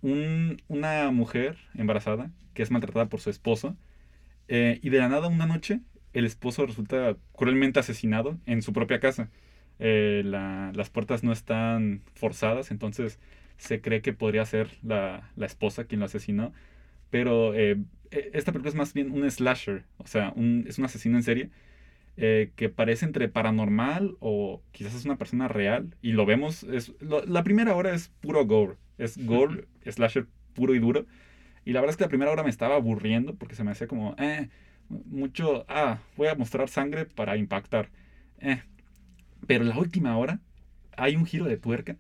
un, 0.04 0.62
una 0.68 1.10
mujer 1.10 1.58
embarazada 1.74 2.30
que 2.54 2.64
es 2.64 2.72
maltratada 2.72 3.10
por 3.10 3.22
su 3.22 3.30
esposo. 3.30 3.76
y 4.48 4.90
de 4.90 4.98
la 4.98 5.08
nada, 5.10 5.28
una 5.28 5.46
noche, 5.46 5.80
el 6.14 6.26
esposo 6.26 6.66
resulta 6.66 7.16
cruelmente 7.34 7.80
asesinado 7.80 8.38
en 8.46 8.62
su 8.62 8.74
propia 8.74 9.00
casa. 9.00 9.30
Eh, 9.80 10.22
las 10.26 10.90
puertas 10.90 11.24
no 11.24 11.32
están 11.32 12.04
forzadas, 12.14 12.72
entonces 12.72 13.20
se 13.58 13.82
cree 13.82 14.02
que 14.02 14.14
podría 14.14 14.46
ser 14.46 14.70
la, 14.84 15.30
esposa 15.38 15.86
quien 15.86 16.00
lo 16.00 16.06
asesinó. 16.06 16.54
Pero 17.10 17.54
eh, 17.56 17.78
e, 18.12 18.32
esta 18.34 18.52
película 18.52 18.70
es 18.70 18.76
más 18.76 18.94
bien 18.94 19.12
un 19.12 19.30
slasher, 19.30 19.86
o 19.98 20.08
sea, 20.08 20.34
es 20.66 20.78
un 20.78 20.86
asesino 20.86 21.18
en 21.18 21.24
serie 21.24 21.50
eh, 22.18 22.52
que 22.56 22.70
parece 22.70 23.06
entre 23.06 23.30
paranormal 23.30 24.18
o 24.20 24.62
quizás 24.72 24.96
es 24.96 25.06
una 25.06 25.18
persona 25.18 25.48
real. 25.48 25.96
Y 26.02 26.12
lo 26.12 26.26
vemos, 26.26 26.64
es, 26.64 26.94
la 27.02 27.44
primera 27.44 27.76
hora 27.76 27.94
es 27.96 28.10
puro 28.22 28.46
gore, 28.46 28.76
es 28.98 29.18
gore, 29.26 29.66
slasher 29.90 30.28
puro 30.54 30.76
y 30.76 30.80
duro. 30.80 31.06
Y 31.66 31.74
la 31.74 31.82
verdad 31.82 31.92
es 31.92 31.98
que 31.98 32.04
la 32.04 32.10
primera 32.10 32.32
hora 32.32 32.44
me 32.44 32.50
estaba 32.50 32.76
aburriendo 32.76 33.36
porque 33.36 33.56
se 33.56 33.64
me 33.64 33.72
hacía 33.72 33.88
como, 33.88 34.16
eh, 34.18 34.50
mucho, 34.90 35.66
ah, 35.70 36.00
voy 36.18 36.28
a 36.28 36.36
mostrar 36.36 36.70
sangre 36.70 37.06
para 37.06 37.38
impactar. 37.38 37.90
Eh, 38.40 38.62
pero 39.48 39.64
en 39.64 39.70
la 39.70 39.78
última 39.78 40.18
hora 40.18 40.40
hay 40.98 41.16
un 41.16 41.26
giro 41.26 41.46
de 41.46 41.58
tuerca 41.58 41.98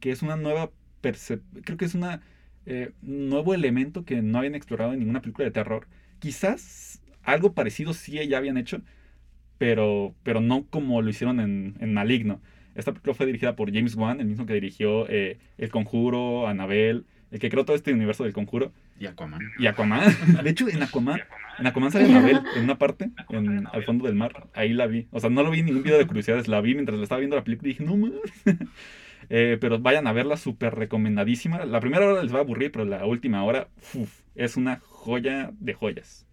que 0.00 0.10
es 0.10 0.22
una 0.22 0.36
nueva 0.36 0.70
creo 1.00 1.76
que 1.76 1.84
es 1.84 1.94
un 1.94 2.04
eh, 2.66 2.92
nuevo 3.02 3.54
elemento 3.54 4.04
que 4.04 4.22
no 4.22 4.38
habían 4.38 4.54
explorado 4.54 4.92
en 4.92 5.00
ninguna 5.00 5.20
película 5.20 5.44
de 5.44 5.50
terror. 5.50 5.86
Quizás 6.18 7.00
algo 7.22 7.52
parecido 7.52 7.94
sí 7.94 8.18
ya 8.26 8.38
habían 8.38 8.56
hecho, 8.56 8.80
pero, 9.58 10.14
pero 10.22 10.40
no 10.40 10.66
como 10.66 11.02
lo 11.02 11.10
hicieron 11.10 11.40
en, 11.40 11.94
Maligno. 11.94 12.40
Esta 12.74 12.92
película 12.92 13.14
fue 13.14 13.26
dirigida 13.26 13.56
por 13.56 13.72
James 13.72 13.96
Wan, 13.96 14.20
el 14.20 14.26
mismo 14.26 14.46
que 14.46 14.54
dirigió 14.54 15.08
eh, 15.08 15.38
El 15.56 15.70
Conjuro, 15.70 16.46
Annabelle, 16.46 17.04
el 17.30 17.40
que 17.40 17.50
creó 17.50 17.64
todo 17.64 17.76
este 17.76 17.92
universo 17.92 18.24
del 18.24 18.32
Conjuro. 18.32 18.72
Y 18.98 19.06
Aquaman. 19.06 19.40
Y 19.58 19.66
Aquaman. 19.66 20.00
De 20.42 20.50
hecho, 20.50 20.68
en 20.68 20.82
Aquaman, 20.82 21.20
en 21.58 21.66
Aquaman 21.66 21.92
sale 21.92 22.06
Anabel 22.06 22.40
en 22.56 22.64
una 22.64 22.78
parte, 22.78 23.10
en, 23.30 23.66
al 23.66 23.84
fondo 23.84 24.06
del 24.06 24.14
mar. 24.14 24.48
Ahí 24.54 24.72
la 24.72 24.86
vi. 24.86 25.06
O 25.10 25.20
sea, 25.20 25.30
no 25.30 25.42
lo 25.42 25.50
vi 25.50 25.60
en 25.60 25.66
ningún 25.66 25.82
video 25.82 25.98
de 25.98 26.06
curiosidades, 26.06 26.48
la 26.48 26.60
vi 26.60 26.74
mientras 26.74 26.98
la 26.98 27.04
estaba 27.04 27.20
viendo 27.20 27.36
la 27.36 27.44
película 27.44 27.68
y 27.68 27.72
dije, 27.72 27.84
no 27.84 27.96
más. 27.96 28.12
Eh, 29.30 29.58
pero 29.60 29.78
vayan 29.78 30.06
a 30.06 30.12
verla, 30.12 30.38
súper 30.38 30.74
recomendadísima. 30.74 31.66
La 31.66 31.80
primera 31.80 32.06
hora 32.06 32.22
les 32.22 32.32
va 32.32 32.38
a 32.38 32.42
aburrir, 32.42 32.72
pero 32.72 32.86
la 32.86 33.04
última 33.04 33.44
hora 33.44 33.68
es 34.34 34.56
una 34.56 34.80
joya 34.86 35.50
de 35.60 35.74
joyas. 35.74 36.26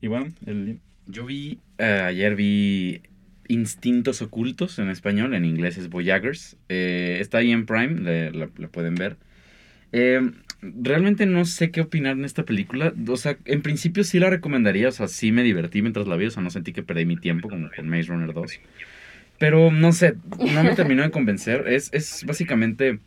Y 0.00 0.08
bueno, 0.08 0.32
el... 0.46 0.80
Yo 1.06 1.26
vi, 1.26 1.60
eh, 1.78 2.02
ayer 2.04 2.34
vi 2.34 3.02
Instintos 3.48 4.22
Ocultos 4.22 4.78
en 4.78 4.90
español, 4.90 5.34
en 5.34 5.44
inglés 5.44 5.76
es 5.76 5.88
Voyagers. 5.88 6.56
Eh, 6.68 7.18
está 7.20 7.38
ahí 7.38 7.50
en 7.50 7.66
Prime, 7.66 8.30
la, 8.32 8.46
pueden 8.68 8.94
ver. 8.94 9.16
Eh, 9.92 10.20
realmente 10.62 11.26
no 11.26 11.44
sé 11.44 11.70
qué 11.70 11.80
opinar 11.80 12.16
en 12.16 12.24
esta 12.24 12.44
película. 12.44 12.92
O 13.08 13.16
sea, 13.16 13.38
en 13.44 13.62
principio 13.62 14.04
sí 14.04 14.18
la 14.18 14.30
recomendaría. 14.30 14.88
O 14.88 14.92
sea, 14.92 15.08
sí 15.08 15.32
me 15.32 15.42
divertí 15.42 15.82
mientras 15.82 16.06
la 16.06 16.16
vi. 16.16 16.26
O 16.26 16.30
sea, 16.30 16.42
no 16.42 16.50
sentí 16.50 16.72
que 16.72 16.82
perdí 16.82 17.06
mi 17.06 17.16
tiempo 17.16 17.48
como 17.48 17.70
con 17.74 17.88
Maze 17.88 18.08
Runner 18.08 18.32
2. 18.32 18.60
Pero 19.38 19.70
no 19.70 19.92
sé, 19.92 20.16
no 20.52 20.62
me 20.62 20.74
terminó 20.74 21.02
de 21.02 21.10
convencer. 21.10 21.66
Es, 21.68 21.90
es 21.92 22.24
básicamente 22.26 22.98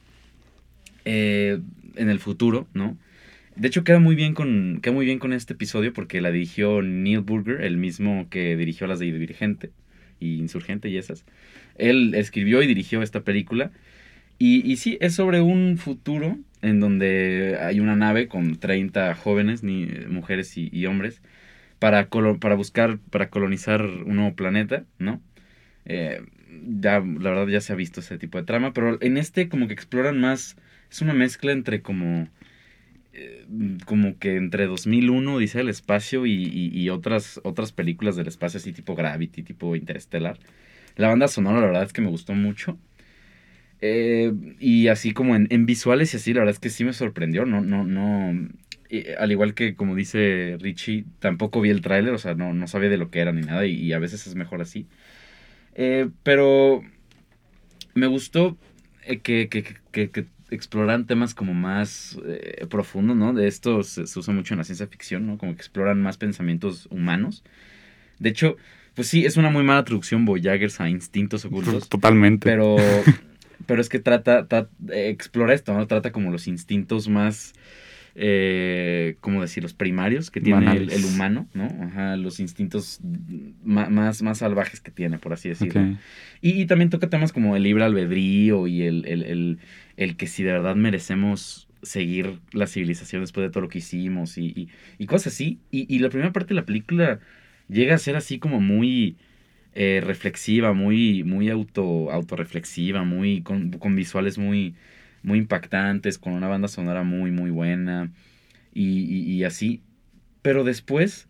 eh, 1.05 1.59
en 1.95 2.09
el 2.09 2.19
futuro, 2.19 2.67
¿no? 2.73 2.97
De 3.55 3.67
hecho, 3.67 3.83
queda 3.83 3.99
muy, 3.99 4.15
bien 4.15 4.33
con, 4.33 4.79
queda 4.81 4.93
muy 4.93 5.05
bien 5.05 5.19
con 5.19 5.31
este 5.31 5.53
episodio 5.53 5.93
porque 5.93 6.21
la 6.21 6.31
dirigió 6.31 6.81
Neil 6.81 7.19
Burger, 7.19 7.61
el 7.61 7.77
mismo 7.77 8.27
que 8.31 8.55
dirigió 8.57 8.87
las 8.87 8.97
de 8.97 9.11
Divergente 9.11 9.69
y 10.19 10.39
Insurgente 10.39 10.89
y 10.89 10.97
esas. 10.97 11.23
Él 11.75 12.15
escribió 12.15 12.63
y 12.63 12.67
dirigió 12.67 13.03
esta 13.03 13.21
película. 13.21 13.71
Y, 14.39 14.69
y 14.69 14.77
sí, 14.77 14.97
es 15.01 15.15
sobre 15.15 15.41
un 15.41 15.77
futuro 15.77 16.37
en 16.63 16.79
donde 16.79 17.57
hay 17.61 17.79
una 17.81 17.95
nave 17.95 18.27
con 18.27 18.55
30 18.55 19.13
jóvenes, 19.15 19.63
ni, 19.63 19.85
mujeres 20.07 20.57
y, 20.57 20.85
hombres, 20.85 21.21
para, 21.79 22.07
para 22.39 22.55
buscar, 22.55 22.99
para 23.11 23.29
colonizar 23.29 23.81
un 23.83 24.15
nuevo 24.15 24.35
planeta, 24.35 24.85
¿no? 24.97 25.21
Eh, 25.85 26.21
ya, 26.65 26.99
la 26.99 27.29
verdad 27.31 27.47
ya 27.47 27.61
se 27.61 27.73
ha 27.73 27.75
visto 27.75 27.99
ese 27.99 28.17
tipo 28.17 28.37
de 28.37 28.45
trama, 28.45 28.73
pero 28.73 28.97
en 29.01 29.17
este 29.17 29.49
como 29.49 29.67
que 29.67 29.73
exploran 29.73 30.19
más, 30.19 30.55
es 30.89 31.01
una 31.01 31.13
mezcla 31.13 31.51
entre 31.51 31.81
como, 31.81 32.29
eh, 33.13 33.45
como 33.85 34.17
que 34.17 34.37
entre 34.37 34.65
2001, 34.65 35.37
dice 35.39 35.59
el 35.59 35.69
espacio, 35.69 36.25
y, 36.25 36.71
y, 36.73 36.89
otras, 36.89 37.41
otras 37.43 37.73
películas 37.73 38.15
del 38.15 38.27
espacio, 38.27 38.59
así 38.59 38.71
tipo 38.71 38.95
Gravity, 38.95 39.43
tipo 39.43 39.75
Interstellar. 39.75 40.39
La 40.95 41.09
banda 41.09 41.27
sonora, 41.27 41.59
la 41.59 41.67
verdad 41.67 41.83
es 41.83 41.93
que 41.93 42.01
me 42.01 42.09
gustó 42.09 42.33
mucho. 42.33 42.77
Eh, 43.85 44.31
y 44.61 44.87
así 44.87 45.11
como 45.11 45.35
en, 45.35 45.65
visuales 45.65 46.13
y 46.13 46.17
así, 46.17 46.33
la 46.33 46.39
verdad 46.39 46.53
es 46.53 46.59
que 46.59 46.69
sí 46.69 46.85
me 46.85 46.93
sorprendió. 46.93 47.45
No, 47.45 47.59
no, 47.59 47.83
no. 47.83 48.49
al 49.19 49.31
igual 49.31 49.55
que 49.55 49.75
como 49.75 49.93
dice 49.93 50.55
Richie, 50.57 51.03
tampoco 51.19 51.59
vi 51.59 51.69
el 51.69 51.81
tráiler, 51.81 52.13
o 52.13 52.17
sea, 52.17 52.33
no, 52.33 52.53
no 52.53 52.65
sabía 52.67 52.87
de 52.87 52.95
lo 52.95 53.11
que 53.11 53.19
era 53.19 53.33
ni 53.33 53.41
nada. 53.41 53.65
Y, 53.65 53.91
a 53.91 53.99
veces 53.99 54.25
es 54.25 54.35
mejor 54.35 54.61
así. 54.61 54.87
Eh, 55.75 56.09
pero 56.23 56.81
me 57.93 58.07
gustó 58.07 58.57
eh, 59.05 59.19
que, 59.19 59.49
que, 59.49 60.27
exploran 60.49 61.05
temas 61.05 61.33
como 61.33 61.53
más 61.53 62.17
profundos, 62.69 63.17
¿no? 63.17 63.33
De 63.33 63.47
esto 63.47 63.83
se, 63.83 64.07
se, 64.07 64.17
usa 64.17 64.33
mucho 64.33 64.53
en 64.53 64.59
la 64.59 64.63
ciencia 64.63 64.87
ficción, 64.87 65.27
¿no? 65.27 65.37
Como 65.37 65.55
que 65.55 65.57
exploran 65.57 66.01
más 66.01 66.15
pensamientos 66.15 66.87
humanos. 66.89 67.43
De 68.19 68.29
hecho, 68.29 68.55
pues 68.95 69.07
sí, 69.09 69.25
es 69.25 69.35
una 69.35 69.49
muy 69.49 69.63
mala 69.63 69.83
traducción 69.83 70.23
Voyagers 70.23 70.79
a 70.79 70.89
instintos 70.89 71.43
ocultos. 71.43 71.89
Totalmente. 71.89 72.47
Pero 72.47 72.77
pero 73.65 73.81
es 73.81 73.89
que 73.89 73.99
trata, 73.99 74.47
explora 74.91 75.53
esto, 75.53 75.73
¿no? 75.73 75.87
Trata 75.87 76.11
como 76.11 76.31
los 76.31 76.47
instintos 76.47 77.07
más, 77.09 77.53
eh, 78.15 79.17
¿cómo 79.21 79.41
decir? 79.41 79.63
Los 79.63 79.73
primarios 79.73 80.31
que 80.31 80.41
tiene 80.41 80.71
el, 80.71 81.05
humano, 81.05 81.47
¿no? 81.53 81.65
Ajá, 81.81 82.15
los 82.15 82.39
instintos 82.39 82.99
más, 83.63 84.21
más 84.21 84.37
salvajes 84.37 84.81
que 84.81 84.91
tiene, 84.91 85.17
por 85.17 85.33
así 85.33 85.49
decirlo. 85.49 85.97
Y, 86.41 86.65
también 86.65 86.89
toca 86.89 87.09
temas 87.09 87.31
como 87.31 87.55
el 87.55 87.63
libre 87.63 87.83
albedrío 87.83 88.67
y 88.67 88.83
el, 88.83 89.05
el, 89.05 89.59
el, 89.97 90.15
que 90.17 90.27
si 90.27 90.43
de 90.43 90.51
verdad 90.51 90.75
merecemos 90.75 91.67
seguir 91.81 92.39
la 92.51 92.67
civilización 92.67 93.21
después 93.21 93.45
de 93.45 93.51
todo 93.51 93.61
lo 93.61 93.69
que 93.69 93.79
hicimos 93.79 94.37
y, 94.37 94.45
y, 94.45 94.69
y 94.97 95.05
cosas 95.05 95.33
así. 95.33 95.59
Y, 95.71 95.99
la 95.99 96.09
primera 96.09 96.31
parte 96.31 96.49
de 96.49 96.55
la 96.55 96.65
película 96.65 97.19
llega 97.67 97.95
a 97.95 97.99
ser 97.99 98.15
así 98.15 98.39
como 98.39 98.59
muy 98.59 99.17
eh, 99.75 100.01
reflexiva, 100.03 100.73
muy, 100.73 101.23
muy 101.23 101.49
auto, 101.49 102.11
autorreflexiva, 102.11 103.03
muy, 103.03 103.41
con, 103.41 103.71
con, 103.71 103.95
visuales 103.95 104.37
muy, 104.37 104.75
muy 105.23 105.39
impactantes, 105.39 106.17
con 106.17 106.33
una 106.33 106.47
banda 106.47 106.67
sonora 106.67 107.03
muy, 107.03 107.31
muy 107.31 107.49
buena 107.49 108.11
y, 108.73 109.03
y 109.03 109.43
así. 109.43 109.81
Pero 110.41 110.63
después 110.63 111.27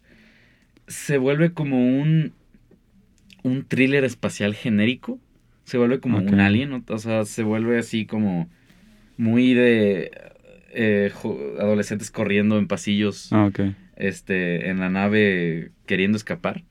se 0.88 1.18
vuelve 1.18 1.54
como 1.54 1.78
un, 1.78 2.34
un 3.44 3.64
thriller 3.66 4.04
espacial 4.04 4.56
genérico. 4.56 5.20
Se 5.66 5.78
vuelve 5.78 6.00
como 6.00 6.18
okay. 6.18 6.34
un 6.34 6.40
alien, 6.40 6.84
o 6.88 6.98
sea, 6.98 7.24
se 7.26 7.44
vuelve 7.44 7.78
así 7.78 8.06
como 8.06 8.50
muy 9.18 9.54
de 9.54 10.12
eh, 10.74 11.12
adolescentes 11.60 12.12
corriendo 12.12 12.58
en 12.58 12.68
pasillos 12.68 13.32
ah, 13.32 13.46
okay. 13.46 13.76
este, 13.96 14.70
en 14.70 14.80
la 14.80 14.90
nave 14.90 15.72
queriendo 15.86 16.18
escapar. 16.18 16.64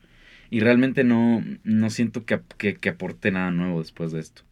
Y 0.53 0.61
realmente 0.61 1.03
no, 1.03 1.43
no 1.65 1.89
siento 1.89 2.27
que, 2.27 2.39
que, 2.59 2.75
que, 2.75 2.91
aporte 2.91 3.31
nada 3.31 3.51
nuevo 3.51 3.79
después 3.81 4.13
de 4.13 4.21
esto. 4.21 4.43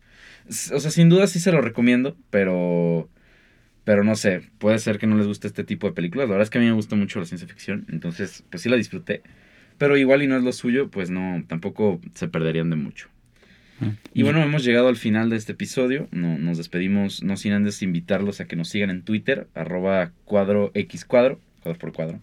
O 0.72 0.80
sea, 0.80 0.90
sin 0.90 1.10
duda 1.10 1.26
sí 1.26 1.40
se 1.40 1.52
lo 1.52 1.60
recomiendo, 1.60 2.16
pero... 2.30 3.10
Pero 3.84 4.02
no 4.02 4.14
sé, 4.14 4.48
puede 4.56 4.78
ser 4.78 4.98
que 4.98 5.06
no 5.06 5.18
les 5.18 5.26
guste 5.26 5.46
este 5.46 5.62
tipo 5.62 5.86
de 5.86 5.92
películas. 5.92 6.26
La 6.26 6.36
verdad 6.36 6.44
es 6.44 6.50
que 6.50 6.56
a 6.56 6.62
mí 6.62 6.66
me 6.66 6.72
gusta 6.72 6.96
mucho 6.96 7.20
la 7.20 7.26
ciencia 7.26 7.46
ficción, 7.46 7.84
entonces 7.90 8.44
pues 8.48 8.62
sí 8.62 8.70
la 8.70 8.76
disfruté. 8.76 9.22
Pero 9.76 9.98
igual 9.98 10.22
y 10.22 10.26
no 10.26 10.38
es 10.38 10.42
lo 10.42 10.54
suyo, 10.54 10.90
pues 10.90 11.10
no, 11.10 11.44
tampoco 11.46 12.00
se 12.14 12.28
perderían 12.28 12.70
de 12.70 12.76
mucho. 12.76 13.08
Y 14.14 14.22
bueno, 14.22 14.42
hemos 14.42 14.64
llegado 14.64 14.88
al 14.88 14.96
final 14.96 15.28
de 15.28 15.36
este 15.36 15.52
episodio. 15.52 16.08
No, 16.12 16.38
nos 16.38 16.56
despedimos, 16.56 17.22
no 17.22 17.36
sin 17.36 17.52
antes 17.52 17.82
invitarlos 17.82 18.40
a 18.40 18.46
que 18.46 18.56
nos 18.56 18.70
sigan 18.70 18.88
en 18.88 19.02
Twitter, 19.02 19.48
arroba 19.54 20.12
cuadro 20.24 20.70
x 20.72 21.04
cuadro, 21.04 21.40
cuadro 21.62 21.78
por 21.78 21.92
cuadro, 21.92 22.20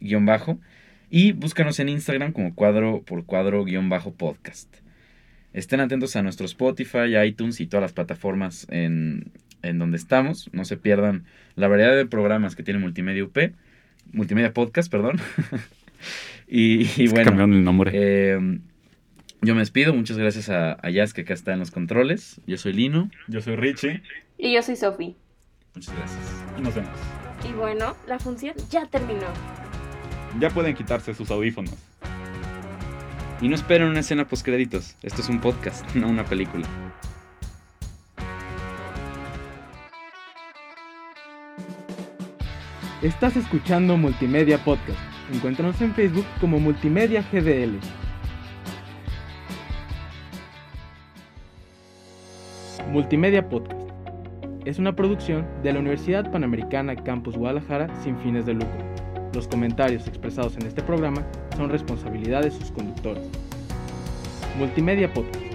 guion 0.00 0.26
bajo. 0.26 0.58
Y 1.10 1.32
búscanos 1.32 1.78
en 1.80 1.88
Instagram 1.88 2.32
como 2.32 2.54
cuadro 2.54 3.02
por 3.02 3.24
cuadro 3.24 3.64
guion 3.64 3.88
bajo 3.88 4.12
podcast. 4.12 4.74
Estén 5.52 5.80
atentos 5.80 6.16
a 6.16 6.22
nuestro 6.22 6.46
Spotify, 6.46 7.16
iTunes 7.24 7.60
y 7.60 7.66
todas 7.66 7.82
las 7.82 7.92
plataformas 7.92 8.66
en, 8.70 9.30
en 9.62 9.78
donde 9.78 9.96
estamos. 9.96 10.50
No 10.52 10.64
se 10.64 10.76
pierdan 10.76 11.24
la 11.54 11.68
variedad 11.68 11.94
de 11.94 12.06
programas 12.06 12.56
que 12.56 12.62
tiene 12.62 12.80
Multimedia 12.80 13.24
UP. 13.24 13.38
Multimedia 14.12 14.52
Podcast, 14.52 14.90
perdón. 14.90 15.20
y, 16.48 16.88
y 17.00 17.08
bueno. 17.08 17.26
Cambiando 17.30 17.56
el 17.56 17.64
nombre. 17.64 17.92
Eh, 17.94 18.58
yo 19.42 19.54
me 19.54 19.60
despido, 19.60 19.92
muchas 19.94 20.16
gracias 20.16 20.48
a, 20.48 20.72
a 20.72 20.90
Jazz 20.90 21.12
que 21.12 21.20
acá 21.20 21.34
está 21.34 21.52
en 21.52 21.60
los 21.60 21.70
controles. 21.70 22.40
Yo 22.46 22.56
soy 22.56 22.72
Lino. 22.72 23.10
Yo 23.28 23.40
soy 23.40 23.56
Richie. 23.56 24.02
Y 24.38 24.54
yo 24.54 24.62
soy 24.62 24.76
Sofi. 24.76 25.16
Muchas 25.74 25.94
gracias. 25.94 26.44
Y 26.58 26.62
nos 26.62 26.74
vemos. 26.74 26.90
Y 27.48 27.52
bueno, 27.52 27.94
la 28.08 28.18
función 28.18 28.54
ya 28.70 28.86
terminó. 28.86 29.26
Ya 30.40 30.50
pueden 30.50 30.74
quitarse 30.74 31.14
sus 31.14 31.30
audífonos. 31.30 31.74
Y 33.40 33.48
no 33.48 33.54
esperen 33.54 33.88
una 33.88 34.00
escena 34.00 34.26
post 34.26 34.44
créditos. 34.44 34.96
Esto 35.02 35.20
es 35.22 35.28
un 35.28 35.40
podcast, 35.40 35.94
no 35.94 36.08
una 36.08 36.24
película. 36.24 36.66
Estás 43.02 43.36
escuchando 43.36 43.96
Multimedia 43.96 44.58
Podcast. 44.64 44.98
Encuéntranos 45.32 45.80
en 45.80 45.94
Facebook 45.94 46.26
como 46.40 46.58
Multimedia 46.58 47.22
GDL. 47.30 47.78
Multimedia 52.90 53.48
Podcast. 53.48 53.80
Es 54.64 54.78
una 54.78 54.96
producción 54.96 55.46
de 55.62 55.74
la 55.74 55.80
Universidad 55.80 56.30
Panamericana 56.32 56.96
Campus 56.96 57.36
Guadalajara 57.36 57.94
sin 58.02 58.18
fines 58.18 58.46
de 58.46 58.54
lucro. 58.54 58.93
Los 59.34 59.48
comentarios 59.48 60.06
expresados 60.06 60.56
en 60.56 60.66
este 60.66 60.80
programa 60.80 61.26
son 61.56 61.68
responsabilidad 61.68 62.42
de 62.42 62.52
sus 62.52 62.70
conductores. 62.70 63.26
Multimedia 64.56 65.12
Podcast. 65.12 65.53